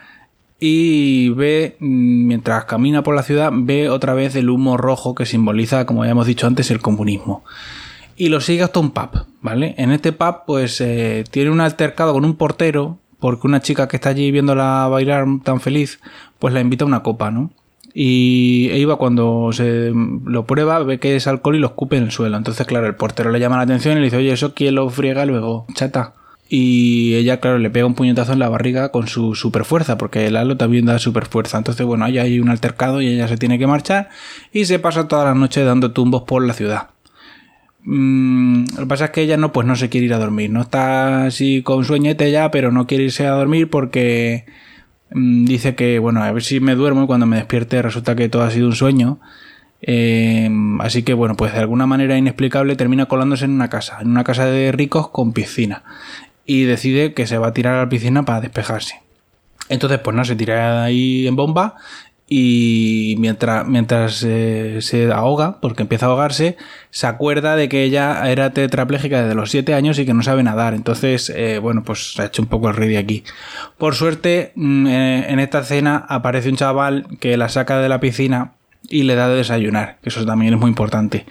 y 0.68 1.30
ve, 1.30 1.76
mm, 1.80 2.26
mientras 2.28 2.66
camina 2.66 3.04
por 3.04 3.14
la 3.16 3.22
ciudad, 3.22 3.52
ve 3.54 3.88
otra 3.88 4.16
vez 4.16 4.36
el 4.36 4.50
humo 4.50 4.78
rojo 4.78 5.14
que 5.14 5.28
simboliza, 5.28 5.86
como 5.86 6.04
ya 6.04 6.12
hemos 6.12 6.26
dicho 6.26 6.48
antes, 6.48 6.72
el 6.72 6.82
comunismo. 6.82 7.44
Y 8.18 8.30
lo 8.30 8.42
sigue 8.42 8.64
hasta 8.64 8.80
un 8.80 8.90
pub, 8.90 9.28
¿vale? 9.42 9.76
En 9.78 9.92
este 9.92 10.12
pub, 10.12 10.38
pues 10.48 10.82
eh, 10.82 11.24
tiene 11.30 11.52
un 11.52 11.62
altercado 11.62 12.14
con 12.14 12.26
un 12.26 12.36
portero, 12.36 12.98
porque 13.20 13.46
una 13.46 13.62
chica 13.62 13.88
que 13.88 13.98
está 13.98 14.10
allí 14.10 14.32
viéndola 14.32 14.88
bailar 14.88 15.28
tan 15.44 15.62
feliz, 15.62 16.00
pues 16.40 16.52
la 16.52 16.62
invita 16.62 16.84
a 16.84 16.88
una 16.88 17.04
copa, 17.04 17.30
¿no? 17.30 17.52
Y 17.94 18.70
Eva 18.72 18.96
cuando 18.96 19.52
se 19.54 19.92
lo 19.94 20.46
prueba 20.48 20.80
ve 20.80 21.00
que 21.00 21.16
es 21.16 21.28
alcohol 21.28 21.58
y 21.58 21.60
lo 21.60 21.68
escupe 21.68 21.98
en 21.98 22.06
el 22.06 22.12
suelo. 22.12 22.38
Entonces, 22.38 22.66
claro, 22.66 22.88
el 22.88 22.96
portero 22.96 23.30
le 23.30 23.40
llama 23.40 23.58
la 23.58 23.64
atención 23.64 23.98
y 23.98 24.00
le 24.00 24.06
dice, 24.06 24.18
oye, 24.18 24.34
¿eso 24.34 24.56
quién 24.56 24.74
lo 24.74 24.90
friega 24.90 25.26
luego? 25.26 25.68
Chata. 25.76 26.14
Y 26.48 27.16
ella, 27.16 27.40
claro, 27.40 27.58
le 27.58 27.72
pega 27.72 27.88
un 27.88 27.96
puñetazo 27.96 28.34
en 28.34 28.40
la 28.40 28.50
barriga 28.50 28.90
con 28.90 29.08
su 29.08 29.34
super 29.34 29.66
fuerza, 29.66 29.98
porque 29.98 30.28
el 30.28 30.38
halo 30.38 30.58
también 30.58 30.86
da 30.86 31.00
super 31.00 31.26
fuerza. 31.26 31.58
Entonces, 31.58 31.86
bueno, 31.86 32.06
ahí 32.06 32.20
hay 32.20 32.40
un 32.40 32.50
altercado 32.50 33.02
y 33.02 33.08
ella 33.08 33.28
se 33.28 33.38
tiene 33.38 33.58
que 33.58 33.66
marchar 33.66 34.10
y 34.52 34.66
se 34.66 34.78
pasa 34.78 35.08
toda 35.08 35.26
la 35.26 35.34
noche 35.34 35.64
dando 35.64 35.92
tumbos 35.92 36.24
por 36.24 36.46
la 36.46 36.54
ciudad. 36.54 36.90
Mm, 37.84 38.66
lo 38.76 38.80
que 38.82 38.86
pasa 38.88 39.06
es 39.06 39.12
que 39.12 39.22
ella 39.22 39.38
no, 39.38 39.52
pues 39.52 39.66
no 39.68 39.76
se 39.76 39.90
quiere 39.90 40.06
ir 40.06 40.14
a 40.14 40.20
dormir. 40.20 40.52
No 40.52 40.62
está 40.62 41.26
así 41.26 41.64
con 41.64 41.84
sueñete 41.84 42.32
ya, 42.32 42.52
pero 42.52 42.72
no 42.72 42.86
quiere 42.88 43.06
irse 43.06 43.26
a 43.26 43.32
dormir 43.32 43.70
porque 43.70 44.46
mm, 45.12 45.46
dice 45.46 45.76
que, 45.76 45.98
bueno, 46.00 46.24
a 46.24 46.32
ver 46.32 46.44
si 46.44 46.60
me 46.60 46.76
duermo 46.76 47.04
y 47.04 47.08
cuando 47.08 47.26
me 47.26 47.38
despierte 47.38 47.82
resulta 47.82 48.16
que 48.16 48.30
todo 48.30 48.44
ha 48.44 48.52
sido 48.52 48.68
un 48.68 48.76
sueño. 48.76 49.20
Eh, 49.82 50.50
así 50.80 51.04
que 51.04 51.14
bueno, 51.14 51.36
pues 51.36 51.54
de 51.54 51.60
alguna 51.60 51.86
manera 51.86 52.18
inexplicable 52.18 52.76
termina 52.76 53.06
colándose 53.08 53.46
en 53.46 53.52
una 53.52 53.70
casa, 53.70 54.00
en 54.02 54.10
una 54.10 54.24
casa 54.24 54.46
de 54.46 54.72
ricos 54.72 55.10
con 55.10 55.32
piscina 55.34 55.84
y 56.46 56.64
decide 56.64 57.14
que 57.14 57.28
se 57.28 57.38
va 57.38 57.48
a 57.48 57.54
tirar 57.54 57.76
a 57.76 57.84
la 57.84 57.90
piscina 57.90 58.24
para 58.24 58.42
despejarse. 58.42 59.02
Entonces, 59.70 60.00
pues 60.00 60.16
no, 60.16 60.24
se 60.26 60.36
tira 60.36 60.84
ahí 60.84 61.28
en 61.28 61.36
bomba 61.36 61.76
y 62.28 63.16
mientras, 63.20 63.68
mientras 63.68 64.24
eh, 64.24 64.80
se 64.82 65.12
ahoga, 65.12 65.60
porque 65.62 65.84
empieza 65.84 66.08
a 66.08 66.10
ahogarse, 66.10 66.58
se 66.90 67.06
acuerda 67.06 67.56
de 67.56 67.70
que 67.70 67.84
ella 67.84 68.30
era 68.32 68.52
tetrapléjica 68.52 69.22
desde 69.22 69.36
los 69.36 69.52
7 69.52 69.74
años 69.76 70.00
y 70.00 70.06
que 70.06 70.14
no 70.14 70.24
sabe 70.24 70.42
nadar. 70.42 70.74
Entonces, 70.74 71.32
eh, 71.36 71.60
bueno, 71.60 71.84
pues 71.84 72.14
se 72.14 72.22
ha 72.22 72.26
hecho 72.26 72.42
un 72.42 72.48
poco 72.48 72.70
el 72.70 72.76
de 72.76 72.98
aquí. 72.98 73.24
Por 73.78 73.96
suerte, 73.96 74.52
mm, 74.56 74.88
eh, 74.88 75.26
en 75.30 75.40
esta 75.40 75.60
escena 75.60 76.06
aparece 76.10 76.50
un 76.50 76.56
chaval 76.56 77.06
que 77.20 77.38
la 77.38 77.50
saca 77.50 77.80
de 77.80 77.90
la 77.90 78.00
piscina 78.00 78.54
y 78.90 79.04
le 79.04 79.16
da 79.16 79.30
de 79.30 79.36
desayunar, 79.36 79.98
que 80.02 80.10
eso 80.10 80.26
también 80.26 80.54
es 80.54 80.60
muy 80.60 80.70
importante. 80.70 81.26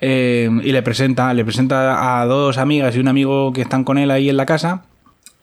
Eh, 0.00 0.48
y 0.62 0.72
le 0.72 0.82
presenta, 0.82 1.32
le 1.34 1.44
presenta 1.44 2.20
a 2.20 2.26
dos 2.26 2.58
amigas 2.58 2.94
y 2.94 3.00
un 3.00 3.08
amigo 3.08 3.52
que 3.52 3.62
están 3.62 3.84
con 3.84 3.98
él 3.98 4.10
ahí 4.10 4.28
en 4.28 4.36
la 4.36 4.46
casa. 4.46 4.84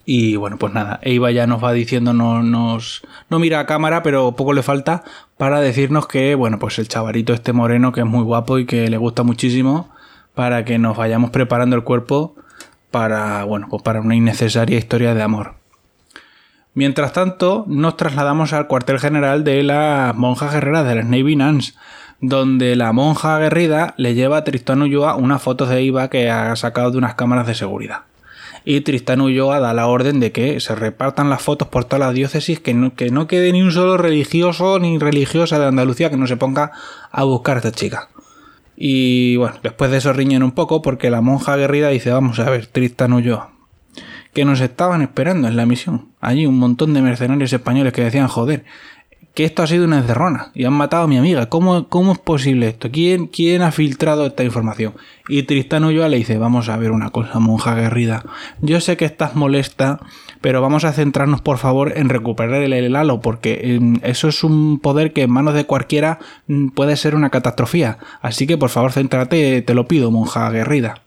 Y 0.06 0.36
bueno, 0.36 0.58
pues 0.58 0.72
nada, 0.72 1.00
Eva 1.02 1.32
ya 1.32 1.48
nos 1.48 1.64
va 1.64 1.74
diciendo, 1.74 2.14
no, 2.14 2.44
nos, 2.44 3.02
no 3.30 3.40
mira 3.40 3.60
a 3.60 3.66
cámara, 3.66 4.04
pero 4.04 4.36
poco 4.36 4.54
le 4.54 4.62
falta 4.62 5.04
para 5.38 5.60
decirnos 5.60 6.08
que, 6.08 6.36
bueno, 6.36 6.60
pues 6.60 6.78
el 6.78 6.88
chavarito 6.88 7.34
este 7.34 7.54
moreno 7.54 7.92
que 7.92 8.02
es 8.02 8.06
muy 8.06 8.24
guapo 8.24 8.60
y 8.60 8.66
que 8.68 8.88
le 8.88 8.98
gusta 8.98 9.24
muchísimo, 9.24 9.90
para 10.36 10.64
que 10.64 10.78
nos 10.78 10.96
vayamos 10.96 11.32
preparando 11.32 11.76
el 11.76 11.84
cuerpo 11.84 12.36
para, 12.92 13.44
bueno, 13.46 13.68
pues 13.70 13.82
para 13.82 14.00
una 14.00 14.16
innecesaria 14.16 14.78
historia 14.78 15.16
de 15.16 15.24
amor. 15.24 15.56
Mientras 16.76 17.14
tanto, 17.14 17.66
nos 17.68 17.98
trasladamos 17.98 18.54
al 18.54 18.68
cuartel 18.68 19.00
general 19.00 19.44
de 19.44 19.64
las 19.64 20.14
monjas 20.16 20.54
guerreras 20.54 20.86
de 20.86 20.96
las 20.96 21.06
Navy 21.06 21.36
Nuns, 21.36 21.76
donde 22.22 22.76
la 22.76 22.94
monja 22.94 23.36
aguerrida 23.36 23.94
le 23.98 24.14
lleva 24.14 24.38
a 24.38 24.44
Tristán 24.44 24.82
Ulloa 24.82 25.16
unas 25.16 25.42
fotos 25.42 25.70
de 25.70 25.84
Iva 25.84 26.10
que 26.10 26.30
ha 26.30 26.56
sacado 26.56 26.92
de 26.92 26.98
unas 26.98 27.16
cámaras 27.16 27.48
de 27.48 27.56
seguridad. 27.56 28.02
Y 28.64 28.82
Tristán 28.82 29.22
Ulloa 29.22 29.60
da 29.60 29.74
la 29.74 29.88
orden 29.88 30.20
de 30.20 30.32
que 30.32 30.60
se 30.60 30.74
repartan 30.74 31.30
las 31.30 31.42
fotos 31.42 31.68
por 31.68 31.86
toda 31.86 32.00
la 32.00 32.14
diócesis, 32.14 32.60
que 32.60 32.74
no, 32.74 32.96
que 32.96 33.12
no 33.12 33.28
quede 33.28 33.52
ni 33.52 33.62
un 33.62 33.72
solo 33.72 33.98
religioso 33.98 34.80
ni 34.80 34.98
religiosa 34.98 35.60
de 35.60 35.68
Andalucía 35.68 36.10
que 36.10 36.18
no 36.18 36.26
se 36.26 36.38
ponga 36.38 36.72
a 37.12 37.24
buscar 37.24 37.58
a 37.58 37.60
esta 37.60 37.72
chica. 37.72 38.10
Y 38.76 39.38
bueno, 39.38 39.56
después 39.62 39.92
de 39.92 39.98
eso 39.98 40.12
riñen 40.14 40.44
un 40.44 40.52
poco 40.52 40.82
porque 40.82 41.10
la 41.10 41.22
monja 41.22 41.54
aguerrida 41.54 41.90
dice, 41.90 42.12
vamos 42.12 42.40
a 42.40 42.50
ver, 42.50 42.66
Tristán 42.66 43.14
Ulloa, 43.14 43.52
que 44.34 44.46
nos 44.46 44.60
estaban 44.62 45.02
esperando 45.02 45.48
en 45.48 45.56
la 45.56 45.66
misión. 45.66 46.10
Allí 46.20 46.48
un 46.48 46.58
montón 46.58 46.94
de 46.94 47.02
mercenarios 47.02 47.54
españoles 47.54 47.94
que 47.94 48.04
decían, 48.04 48.28
joder, 48.28 48.66
que 49.36 49.44
esto 49.44 49.62
ha 49.62 49.68
sido 49.68 49.84
una 49.84 49.98
encerrona 49.98 50.52
y 50.56 50.64
han 50.64 50.74
matado 50.74 51.04
a 51.04 51.08
mi 51.08 51.18
amiga. 51.18 51.48
¿Cómo, 51.50 51.90
cómo 51.90 52.14
es 52.14 52.20
posible 52.20 52.70
esto? 52.70 52.90
¿Quién, 52.90 53.28
¿Quién 53.28 53.62
ha 53.62 53.72
filtrado 53.74 54.26
esta 54.26 54.46
información? 54.46 54.94
Y 55.28 55.44
Tristán 55.44 55.84
Ulloa 55.84 56.08
le 56.08 56.18
dice, 56.18 56.38
vamos 56.38 56.70
a 56.70 56.78
ver 56.78 56.92
una 56.92 57.10
cosa, 57.10 57.40
monja 57.40 57.74
aguerrida. 57.74 58.24
Yo 58.62 58.80
sé 58.80 58.96
que 58.96 59.04
estás 59.04 59.36
molesta, 59.36 60.00
pero 60.40 60.62
vamos 60.62 60.86
a 60.86 60.94
centrarnos 60.94 61.42
por 61.42 61.58
favor 61.58 61.94
en 61.98 62.08
recuperar 62.08 62.62
el 62.64 62.96
halo, 62.96 63.20
porque 63.20 63.76
em, 63.76 64.00
eso 64.04 64.30
es 64.30 64.44
un 64.44 64.80
poder 64.80 65.12
que 65.12 65.24
en 65.24 65.32
manos 65.32 65.54
de 65.54 65.66
cualquiera 65.66 66.20
mm, 66.48 66.70
puede 66.70 66.96
ser 66.96 67.14
una 67.14 67.30
catastrofía. 67.30 67.98
Así 68.22 68.48
que 68.48 68.58
por 68.58 68.70
favor 68.70 68.94
céntrate, 68.94 69.62
te 69.62 69.74
lo 69.74 69.86
pido, 69.88 70.12
monja 70.12 70.48
aguerrida. 70.48 71.05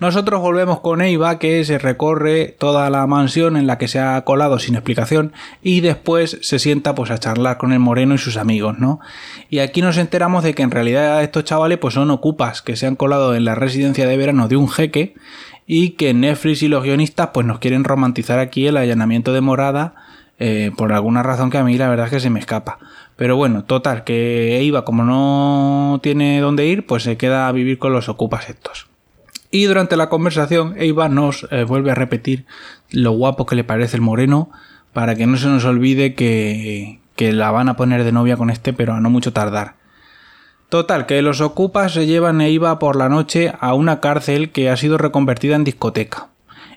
Nosotros 0.00 0.40
volvemos 0.40 0.78
con 0.78 1.02
Eva 1.02 1.40
que 1.40 1.64
se 1.64 1.76
recorre 1.76 2.54
toda 2.56 2.88
la 2.88 3.04
mansión 3.08 3.56
en 3.56 3.66
la 3.66 3.78
que 3.78 3.88
se 3.88 3.98
ha 3.98 4.22
colado 4.22 4.60
sin 4.60 4.76
explicación 4.76 5.32
y 5.60 5.80
después 5.80 6.38
se 6.40 6.60
sienta 6.60 6.94
pues 6.94 7.10
a 7.10 7.18
charlar 7.18 7.58
con 7.58 7.72
el 7.72 7.80
moreno 7.80 8.14
y 8.14 8.18
sus 8.18 8.36
amigos, 8.36 8.78
¿no? 8.78 9.00
Y 9.50 9.58
aquí 9.58 9.82
nos 9.82 9.96
enteramos 9.96 10.44
de 10.44 10.54
que 10.54 10.62
en 10.62 10.70
realidad 10.70 11.20
estos 11.24 11.42
chavales 11.42 11.78
pues 11.78 11.94
son 11.94 12.12
ocupas 12.12 12.62
que 12.62 12.76
se 12.76 12.86
han 12.86 12.94
colado 12.94 13.34
en 13.34 13.44
la 13.44 13.56
residencia 13.56 14.06
de 14.06 14.16
verano 14.16 14.46
de 14.46 14.54
un 14.54 14.68
jeque 14.68 15.16
y 15.66 15.90
que 15.90 16.14
Netflix 16.14 16.62
y 16.62 16.68
los 16.68 16.84
guionistas 16.84 17.30
pues 17.34 17.44
nos 17.44 17.58
quieren 17.58 17.82
romantizar 17.82 18.38
aquí 18.38 18.68
el 18.68 18.76
allanamiento 18.76 19.32
de 19.32 19.40
morada 19.40 19.96
eh, 20.38 20.70
por 20.76 20.92
alguna 20.92 21.24
razón 21.24 21.50
que 21.50 21.58
a 21.58 21.64
mí 21.64 21.76
la 21.76 21.88
verdad 21.88 22.06
es 22.06 22.12
que 22.12 22.20
se 22.20 22.30
me 22.30 22.38
escapa. 22.38 22.78
Pero 23.16 23.36
bueno, 23.36 23.64
total, 23.64 24.04
que 24.04 24.60
Eva 24.60 24.84
como 24.84 25.02
no 25.02 25.98
tiene 26.04 26.40
dónde 26.40 26.66
ir 26.66 26.86
pues 26.86 27.02
se 27.02 27.16
queda 27.16 27.48
a 27.48 27.52
vivir 27.52 27.80
con 27.80 27.92
los 27.92 28.08
ocupas 28.08 28.48
estos. 28.48 28.86
Y 29.50 29.64
durante 29.64 29.96
la 29.96 30.08
conversación, 30.08 30.74
Eva 30.76 31.08
nos 31.08 31.46
eh, 31.50 31.64
vuelve 31.64 31.90
a 31.90 31.94
repetir 31.94 32.44
lo 32.90 33.12
guapo 33.12 33.46
que 33.46 33.56
le 33.56 33.64
parece 33.64 33.96
el 33.96 34.02
moreno 34.02 34.50
para 34.92 35.14
que 35.14 35.26
no 35.26 35.36
se 35.36 35.46
nos 35.46 35.64
olvide 35.64 36.14
que, 36.14 37.00
que 37.16 37.32
la 37.32 37.50
van 37.50 37.68
a 37.68 37.76
poner 37.76 38.04
de 38.04 38.12
novia 38.12 38.36
con 38.36 38.50
este, 38.50 38.72
pero 38.72 38.94
a 38.94 39.00
no 39.00 39.10
mucho 39.10 39.32
tardar. 39.32 39.76
Total, 40.68 41.06
que 41.06 41.22
los 41.22 41.40
ocupas 41.40 41.92
se 41.92 42.06
llevan 42.06 42.42
a 42.42 42.46
Eva 42.46 42.78
por 42.78 42.96
la 42.96 43.08
noche 43.08 43.54
a 43.58 43.72
una 43.72 44.00
cárcel 44.00 44.50
que 44.50 44.68
ha 44.68 44.76
sido 44.76 44.98
reconvertida 44.98 45.56
en 45.56 45.64
discoteca. 45.64 46.28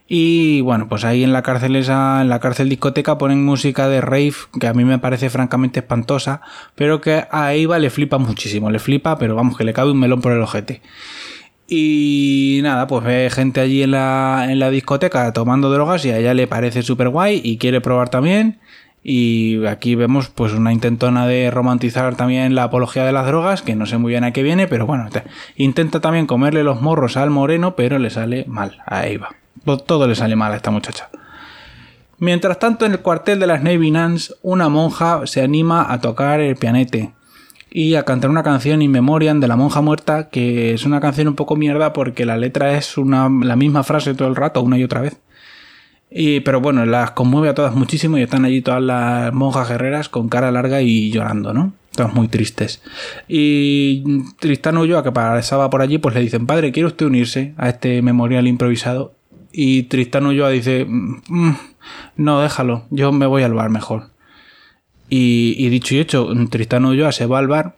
Y 0.07 0.61
bueno, 0.61 0.89
pues 0.89 1.03
ahí 1.03 1.23
en 1.23 1.33
la 1.33 1.41
cárcel 1.41 1.75
esa, 1.75 2.21
en 2.21 2.29
la 2.29 2.39
cárcel 2.39 2.69
discoteca 2.69 3.17
ponen 3.17 3.45
música 3.45 3.87
de 3.87 4.01
rave 4.01 4.33
que 4.59 4.67
a 4.67 4.73
mí 4.73 4.83
me 4.83 4.99
parece 4.99 5.29
francamente 5.29 5.81
espantosa, 5.81 6.41
pero 6.75 7.01
que 7.01 7.25
a 7.31 7.53
Eva 7.53 7.79
le 7.79 7.89
flipa 7.89 8.17
muchísimo, 8.17 8.69
le 8.69 8.79
flipa, 8.79 9.17
pero 9.17 9.35
vamos, 9.35 9.57
que 9.57 9.63
le 9.63 9.73
cabe 9.73 9.91
un 9.91 9.99
melón 9.99 10.21
por 10.21 10.31
el 10.31 10.41
ojete. 10.41 10.81
Y 11.73 12.59
nada, 12.63 12.85
pues 12.85 13.05
ve 13.05 13.29
gente 13.31 13.61
allí 13.61 13.81
en 13.81 13.91
la, 13.91 14.47
en 14.49 14.59
la 14.59 14.69
discoteca 14.69 15.31
tomando 15.31 15.71
drogas 15.71 16.03
y 16.03 16.09
a 16.09 16.17
ella 16.17 16.33
le 16.33 16.45
parece 16.45 16.81
súper 16.81 17.07
guay 17.07 17.39
y 17.41 17.59
quiere 17.59 17.79
probar 17.79 18.09
también. 18.09 18.59
Y 19.01 19.65
aquí 19.65 19.95
vemos 19.95 20.27
pues 20.27 20.51
una 20.51 20.73
intentona 20.73 21.27
de 21.27 21.49
romantizar 21.49 22.13
también 22.17 22.55
la 22.55 22.63
apología 22.63 23.05
de 23.05 23.13
las 23.13 23.25
drogas, 23.25 23.61
que 23.61 23.77
no 23.77 23.85
sé 23.85 23.97
muy 23.97 24.09
bien 24.09 24.25
a 24.25 24.33
qué 24.33 24.43
viene, 24.43 24.67
pero 24.67 24.85
bueno, 24.85 25.07
intenta 25.55 26.01
también 26.01 26.27
comerle 26.27 26.65
los 26.65 26.81
morros 26.81 27.15
al 27.15 27.29
moreno, 27.29 27.73
pero 27.73 27.99
le 27.99 28.09
sale 28.09 28.43
mal 28.49 28.83
a 28.85 29.07
Eva. 29.07 29.29
Todo 29.85 30.07
le 30.07 30.15
sale 30.15 30.35
mal 30.35 30.51
a 30.51 30.57
esta 30.57 30.71
muchacha. 30.71 31.07
Mientras 32.17 32.59
tanto, 32.59 32.85
en 32.85 32.91
el 32.91 32.99
cuartel 32.99 33.39
de 33.39 33.47
las 33.47 33.63
Navy 33.63 33.91
Nuns, 33.91 34.35
una 34.41 34.67
monja 34.67 35.21
se 35.25 35.41
anima 35.41 35.89
a 35.89 36.01
tocar 36.01 36.41
el 36.41 36.57
pianete 36.57 37.13
y 37.71 37.95
a 37.95 38.03
cantar 38.03 38.29
una 38.29 38.43
canción 38.43 38.81
In 38.81 38.91
Memoriam 38.91 39.39
de 39.39 39.47
la 39.47 39.55
monja 39.55 39.81
muerta, 39.81 40.29
que 40.29 40.73
es 40.73 40.85
una 40.85 40.99
canción 40.99 41.29
un 41.29 41.35
poco 41.35 41.55
mierda 41.55 41.93
porque 41.93 42.25
la 42.25 42.37
letra 42.37 42.77
es 42.77 42.97
una, 42.97 43.29
la 43.29 43.55
misma 43.55 43.83
frase 43.83 44.13
todo 44.13 44.27
el 44.27 44.35
rato, 44.35 44.61
una 44.61 44.77
y 44.77 44.83
otra 44.83 45.01
vez. 45.01 45.17
Y, 46.09 46.41
pero 46.41 46.59
bueno, 46.59 46.85
las 46.85 47.11
conmueve 47.11 47.47
a 47.47 47.53
todas 47.53 47.73
muchísimo 47.73 48.17
y 48.17 48.23
están 48.23 48.43
allí 48.43 48.61
todas 48.61 48.81
las 48.81 49.33
monjas 49.33 49.69
guerreras 49.69 50.09
con 50.09 50.27
cara 50.27 50.51
larga 50.51 50.81
y 50.81 51.09
llorando, 51.09 51.53
¿no? 51.53 51.71
Todas 51.95 52.13
muy 52.13 52.27
tristes. 52.27 52.81
Y 53.29 54.03
Tristán 54.39 54.77
Ulloa, 54.77 55.03
que 55.03 55.13
pasaba 55.13 55.69
por 55.69 55.81
allí, 55.81 55.97
pues 55.97 56.13
le 56.13 56.21
dicen, 56.21 56.45
padre, 56.45 56.73
¿quiere 56.73 56.87
usted 56.87 57.05
unirse 57.05 57.53
a 57.55 57.69
este 57.69 58.01
memorial 58.01 58.47
improvisado? 58.47 59.13
Y 59.53 59.83
Tristán 59.83 60.25
Ulloa 60.25 60.49
dice, 60.49 60.85
mm, 60.85 61.53
no, 62.17 62.41
déjalo, 62.41 62.83
yo 62.89 63.13
me 63.13 63.25
voy 63.25 63.43
al 63.43 63.53
bar 63.53 63.69
mejor. 63.69 64.11
Y, 65.13 65.67
dicho 65.67 65.93
y 65.93 65.99
hecho, 65.99 66.29
Tristán 66.49 66.85
Ulloa 66.85 67.11
se 67.11 67.25
va 67.25 67.39
al 67.39 67.49
bar 67.49 67.75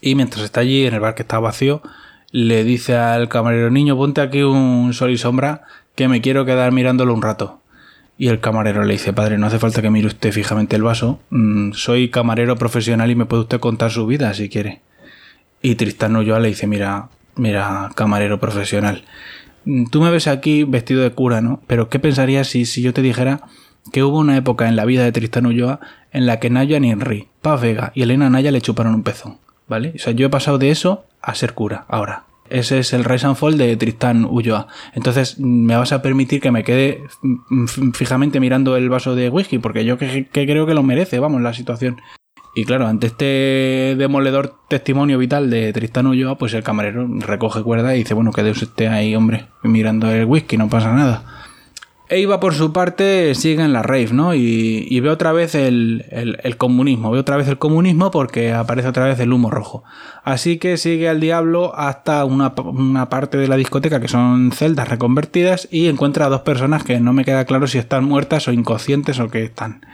y 0.00 0.14
mientras 0.14 0.44
está 0.44 0.60
allí 0.60 0.86
en 0.86 0.94
el 0.94 1.00
bar 1.00 1.16
que 1.16 1.22
está 1.22 1.40
vacío, 1.40 1.82
le 2.30 2.62
dice 2.62 2.96
al 2.96 3.28
camarero, 3.28 3.68
niño, 3.68 3.96
ponte 3.96 4.20
aquí 4.20 4.42
un 4.42 4.94
sol 4.94 5.10
y 5.10 5.18
sombra 5.18 5.62
que 5.96 6.06
me 6.06 6.20
quiero 6.20 6.44
quedar 6.44 6.70
mirándolo 6.70 7.14
un 7.14 7.22
rato. 7.22 7.60
Y 8.16 8.28
el 8.28 8.38
camarero 8.38 8.84
le 8.84 8.92
dice, 8.92 9.12
padre, 9.12 9.38
no 9.38 9.48
hace 9.48 9.58
falta 9.58 9.82
que 9.82 9.90
mire 9.90 10.06
usted 10.06 10.30
fijamente 10.30 10.76
el 10.76 10.84
vaso. 10.84 11.18
Mm, 11.30 11.72
soy 11.72 12.10
camarero 12.10 12.54
profesional 12.54 13.10
y 13.10 13.16
me 13.16 13.26
puede 13.26 13.42
usted 13.42 13.58
contar 13.58 13.90
su 13.90 14.06
vida 14.06 14.32
si 14.34 14.48
quiere. 14.48 14.80
Y 15.60 15.74
Tristán 15.74 16.14
Ulloa 16.14 16.38
le 16.38 16.50
dice, 16.50 16.68
mira, 16.68 17.08
mira, 17.34 17.90
camarero 17.96 18.38
profesional. 18.38 19.02
Mm, 19.64 19.86
tú 19.86 20.00
me 20.00 20.12
ves 20.12 20.28
aquí 20.28 20.62
vestido 20.62 21.02
de 21.02 21.10
cura, 21.10 21.40
¿no? 21.40 21.60
Pero 21.66 21.88
¿qué 21.88 21.98
pensarías 21.98 22.46
si, 22.46 22.66
si 22.66 22.82
yo 22.82 22.94
te 22.94 23.02
dijera 23.02 23.40
que 23.92 24.02
hubo 24.02 24.18
una 24.18 24.36
época 24.36 24.68
en 24.68 24.76
la 24.76 24.84
vida 24.84 25.04
de 25.04 25.12
Tristán 25.12 25.46
Ulloa 25.46 25.80
en 26.12 26.26
la 26.26 26.38
que 26.40 26.50
Naya 26.50 26.78
Henry, 26.78 27.28
Paz 27.42 27.60
Vega 27.60 27.92
y 27.94 28.02
Elena 28.02 28.30
Naya 28.30 28.50
le 28.50 28.60
chuparon 28.60 28.94
un 28.94 29.02
pezón, 29.02 29.38
¿vale? 29.66 29.92
O 29.94 29.98
sea, 29.98 30.12
yo 30.12 30.26
he 30.26 30.30
pasado 30.30 30.58
de 30.58 30.70
eso 30.70 31.06
a 31.22 31.34
ser 31.34 31.54
cura 31.54 31.84
ahora. 31.88 32.24
Ese 32.50 32.78
es 32.78 32.92
el 32.92 33.04
Rise 33.04 33.26
and 33.26 33.36
Fall 33.36 33.58
de 33.58 33.76
Tristán 33.76 34.24
Ulloa. 34.24 34.68
Entonces, 34.94 35.38
me 35.38 35.76
vas 35.76 35.92
a 35.92 36.02
permitir 36.02 36.40
que 36.40 36.50
me 36.50 36.64
quede 36.64 37.02
fijamente 37.92 38.40
mirando 38.40 38.76
el 38.76 38.88
vaso 38.88 39.14
de 39.14 39.28
whisky, 39.28 39.58
porque 39.58 39.84
yo 39.84 39.98
que, 39.98 40.28
creo 40.32 40.66
que 40.66 40.74
lo 40.74 40.82
merece, 40.82 41.18
vamos, 41.18 41.42
la 41.42 41.52
situación. 41.52 42.00
Y 42.54 42.64
claro, 42.64 42.86
ante 42.86 43.08
este 43.08 43.94
demoledor 43.98 44.54
testimonio 44.68 45.18
vital 45.18 45.50
de 45.50 45.72
Tristán 45.72 46.06
Ulloa, 46.06 46.38
pues 46.38 46.54
el 46.54 46.62
camarero 46.62 47.06
recoge 47.18 47.62
cuerda 47.62 47.94
y 47.94 47.98
dice, 47.98 48.14
bueno, 48.14 48.32
que 48.32 48.42
Dios 48.42 48.62
esté 48.62 48.88
ahí, 48.88 49.14
hombre, 49.14 49.46
mirando 49.62 50.10
el 50.10 50.24
whisky, 50.24 50.56
no 50.56 50.68
pasa 50.68 50.92
nada. 50.92 51.47
Eiva, 52.10 52.40
por 52.40 52.54
su 52.54 52.72
parte, 52.72 53.34
sigue 53.34 53.62
en 53.62 53.74
la 53.74 53.82
rave, 53.82 54.08
¿no? 54.12 54.34
Y, 54.34 54.98
ve 55.00 55.10
otra 55.10 55.32
vez 55.32 55.54
el, 55.54 56.54
comunismo, 56.56 57.10
ve 57.10 57.18
otra 57.18 57.36
vez 57.36 57.48
el 57.48 57.58
comunismo 57.58 58.10
porque 58.10 58.52
aparece 58.54 58.88
otra 58.88 59.04
vez 59.04 59.20
el 59.20 59.32
humo 59.32 59.50
rojo. 59.50 59.84
Así 60.24 60.58
que 60.58 60.78
sigue 60.78 61.08
al 61.08 61.20
diablo 61.20 61.76
hasta 61.76 62.24
una, 62.24 62.54
parte 62.54 63.36
de 63.36 63.46
la 63.46 63.56
discoteca 63.56 64.00
que 64.00 64.08
son 64.08 64.52
celdas 64.52 64.88
reconvertidas 64.88 65.68
y 65.70 65.88
encuentra 65.88 66.26
a 66.26 66.28
dos 66.30 66.40
personas 66.40 66.82
que 66.82 66.98
no 66.98 67.12
me 67.12 67.26
queda 67.26 67.44
claro 67.44 67.66
si 67.66 67.76
están 67.76 68.04
muertas 68.04 68.48
o 68.48 68.52
inconscientes 68.52 69.20
o 69.20 69.28
qué 69.28 69.44
están. 69.44 69.84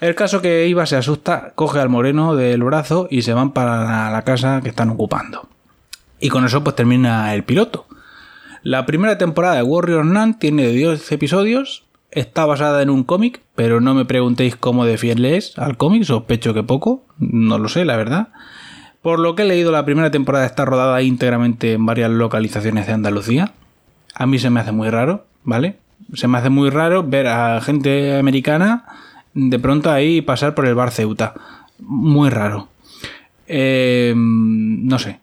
El 0.00 0.16
caso 0.16 0.40
que 0.40 0.66
Eva 0.66 0.86
se 0.86 0.96
asusta, 0.96 1.52
coge 1.54 1.78
al 1.78 1.88
moreno 1.88 2.34
del 2.34 2.64
brazo 2.64 3.06
y 3.10 3.22
se 3.22 3.32
van 3.32 3.52
para 3.52 4.10
la 4.10 4.22
casa 4.22 4.60
que 4.60 4.70
están 4.70 4.90
ocupando. 4.90 5.48
Y 6.18 6.30
con 6.30 6.44
eso 6.44 6.64
pues 6.64 6.74
termina 6.74 7.32
el 7.32 7.44
piloto. 7.44 7.86
La 8.62 8.84
primera 8.84 9.16
temporada 9.16 9.56
de 9.56 9.62
Warrior 9.62 10.04
Nun 10.04 10.34
tiene 10.34 10.68
10 10.68 11.12
episodios, 11.12 11.84
está 12.10 12.44
basada 12.44 12.82
en 12.82 12.90
un 12.90 13.04
cómic, 13.04 13.40
pero 13.54 13.80
no 13.80 13.94
me 13.94 14.04
preguntéis 14.04 14.54
cómo 14.54 14.84
de 14.84 14.98
fiel 14.98 15.24
es 15.24 15.58
al 15.58 15.78
cómic, 15.78 16.04
sospecho 16.04 16.52
que 16.52 16.62
poco, 16.62 17.02
no 17.18 17.58
lo 17.58 17.70
sé, 17.70 17.86
la 17.86 17.96
verdad. 17.96 18.28
Por 19.00 19.18
lo 19.18 19.34
que 19.34 19.42
he 19.42 19.46
leído, 19.46 19.72
la 19.72 19.86
primera 19.86 20.10
temporada 20.10 20.44
está 20.44 20.66
rodada 20.66 21.00
íntegramente 21.00 21.72
en 21.72 21.86
varias 21.86 22.10
localizaciones 22.10 22.86
de 22.86 22.92
Andalucía. 22.92 23.52
A 24.14 24.26
mí 24.26 24.38
se 24.38 24.50
me 24.50 24.60
hace 24.60 24.72
muy 24.72 24.90
raro, 24.90 25.24
¿vale? 25.42 25.78
Se 26.12 26.28
me 26.28 26.36
hace 26.36 26.50
muy 26.50 26.68
raro 26.68 27.02
ver 27.02 27.28
a 27.28 27.62
gente 27.62 28.18
americana 28.18 28.84
de 29.32 29.58
pronto 29.58 29.90
ahí 29.90 30.20
pasar 30.20 30.54
por 30.54 30.66
el 30.66 30.74
bar 30.74 30.90
Ceuta. 30.90 31.32
Muy 31.78 32.28
raro. 32.28 32.68
Eh, 33.46 34.12
no 34.14 34.98
sé. 34.98 35.20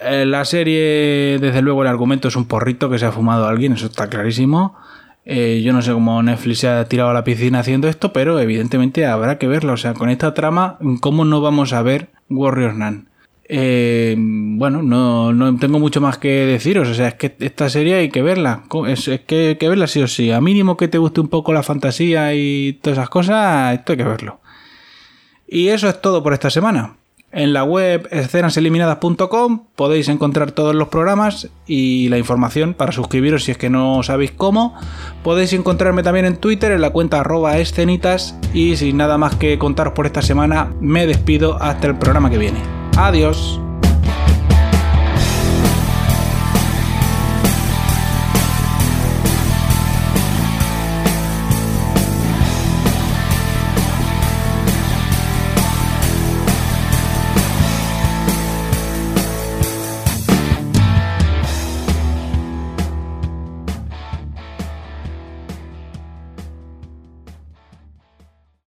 Eh, 0.00 0.24
la 0.26 0.44
serie, 0.44 1.38
desde 1.40 1.62
luego, 1.62 1.82
el 1.82 1.88
argumento 1.88 2.28
es 2.28 2.36
un 2.36 2.46
porrito 2.46 2.90
que 2.90 2.98
se 2.98 3.06
ha 3.06 3.12
fumado 3.12 3.46
alguien, 3.46 3.72
eso 3.72 3.86
está 3.86 4.08
clarísimo. 4.08 4.76
Eh, 5.26 5.62
yo 5.64 5.72
no 5.72 5.80
sé 5.80 5.92
cómo 5.92 6.22
Netflix 6.22 6.58
se 6.58 6.68
ha 6.68 6.84
tirado 6.86 7.10
a 7.10 7.14
la 7.14 7.24
piscina 7.24 7.60
haciendo 7.60 7.88
esto, 7.88 8.12
pero 8.12 8.38
evidentemente 8.40 9.06
habrá 9.06 9.38
que 9.38 9.46
verlo. 9.46 9.72
O 9.72 9.76
sea, 9.76 9.94
con 9.94 10.10
esta 10.10 10.34
trama, 10.34 10.78
¿cómo 11.00 11.24
no 11.24 11.40
vamos 11.40 11.72
a 11.72 11.82
ver 11.82 12.08
Warriors 12.28 12.76
Nun? 12.76 13.08
Eh, 13.46 14.16
bueno, 14.18 14.82
no, 14.82 15.32
no, 15.32 15.56
tengo 15.58 15.78
mucho 15.78 16.00
más 16.00 16.18
que 16.18 16.46
deciros. 16.46 16.88
O 16.88 16.94
sea, 16.94 17.08
es 17.08 17.14
que 17.14 17.34
esta 17.40 17.68
serie 17.70 17.94
hay 17.94 18.10
que 18.10 18.22
verla. 18.22 18.64
Es, 18.86 19.08
que 19.26 19.48
hay 19.48 19.56
que 19.56 19.68
verla 19.68 19.86
sí 19.86 20.02
o 20.02 20.08
sí. 20.08 20.30
A 20.30 20.40
mínimo 20.40 20.76
que 20.76 20.88
te 20.88 20.98
guste 20.98 21.20
un 21.20 21.28
poco 21.28 21.52
la 21.52 21.62
fantasía 21.62 22.34
y 22.34 22.74
todas 22.82 22.98
esas 22.98 23.08
cosas, 23.08 23.74
esto 23.74 23.92
hay 23.92 23.98
que 23.98 24.04
verlo. 24.04 24.40
Y 25.46 25.68
eso 25.68 25.88
es 25.88 26.00
todo 26.00 26.22
por 26.22 26.32
esta 26.32 26.50
semana. 26.50 26.96
En 27.34 27.52
la 27.52 27.64
web 27.64 28.06
escenaseliminadas.com 28.12 29.64
podéis 29.74 30.08
encontrar 30.08 30.52
todos 30.52 30.72
los 30.72 30.86
programas 30.86 31.50
y 31.66 32.08
la 32.08 32.18
información 32.18 32.74
para 32.74 32.92
suscribiros 32.92 33.42
si 33.42 33.50
es 33.50 33.58
que 33.58 33.70
no 33.70 34.04
sabéis 34.04 34.30
cómo. 34.30 34.76
Podéis 35.24 35.52
encontrarme 35.52 36.04
también 36.04 36.26
en 36.26 36.36
Twitter 36.36 36.70
en 36.70 36.80
la 36.80 36.90
cuenta 36.90 37.20
arroba 37.20 37.58
escenitas 37.58 38.38
y 38.52 38.76
sin 38.76 38.98
nada 38.98 39.18
más 39.18 39.34
que 39.34 39.58
contaros 39.58 39.94
por 39.94 40.06
esta 40.06 40.22
semana 40.22 40.72
me 40.80 41.08
despido 41.08 41.60
hasta 41.60 41.88
el 41.88 41.98
programa 41.98 42.30
que 42.30 42.38
viene. 42.38 42.60
Adiós. 42.96 43.60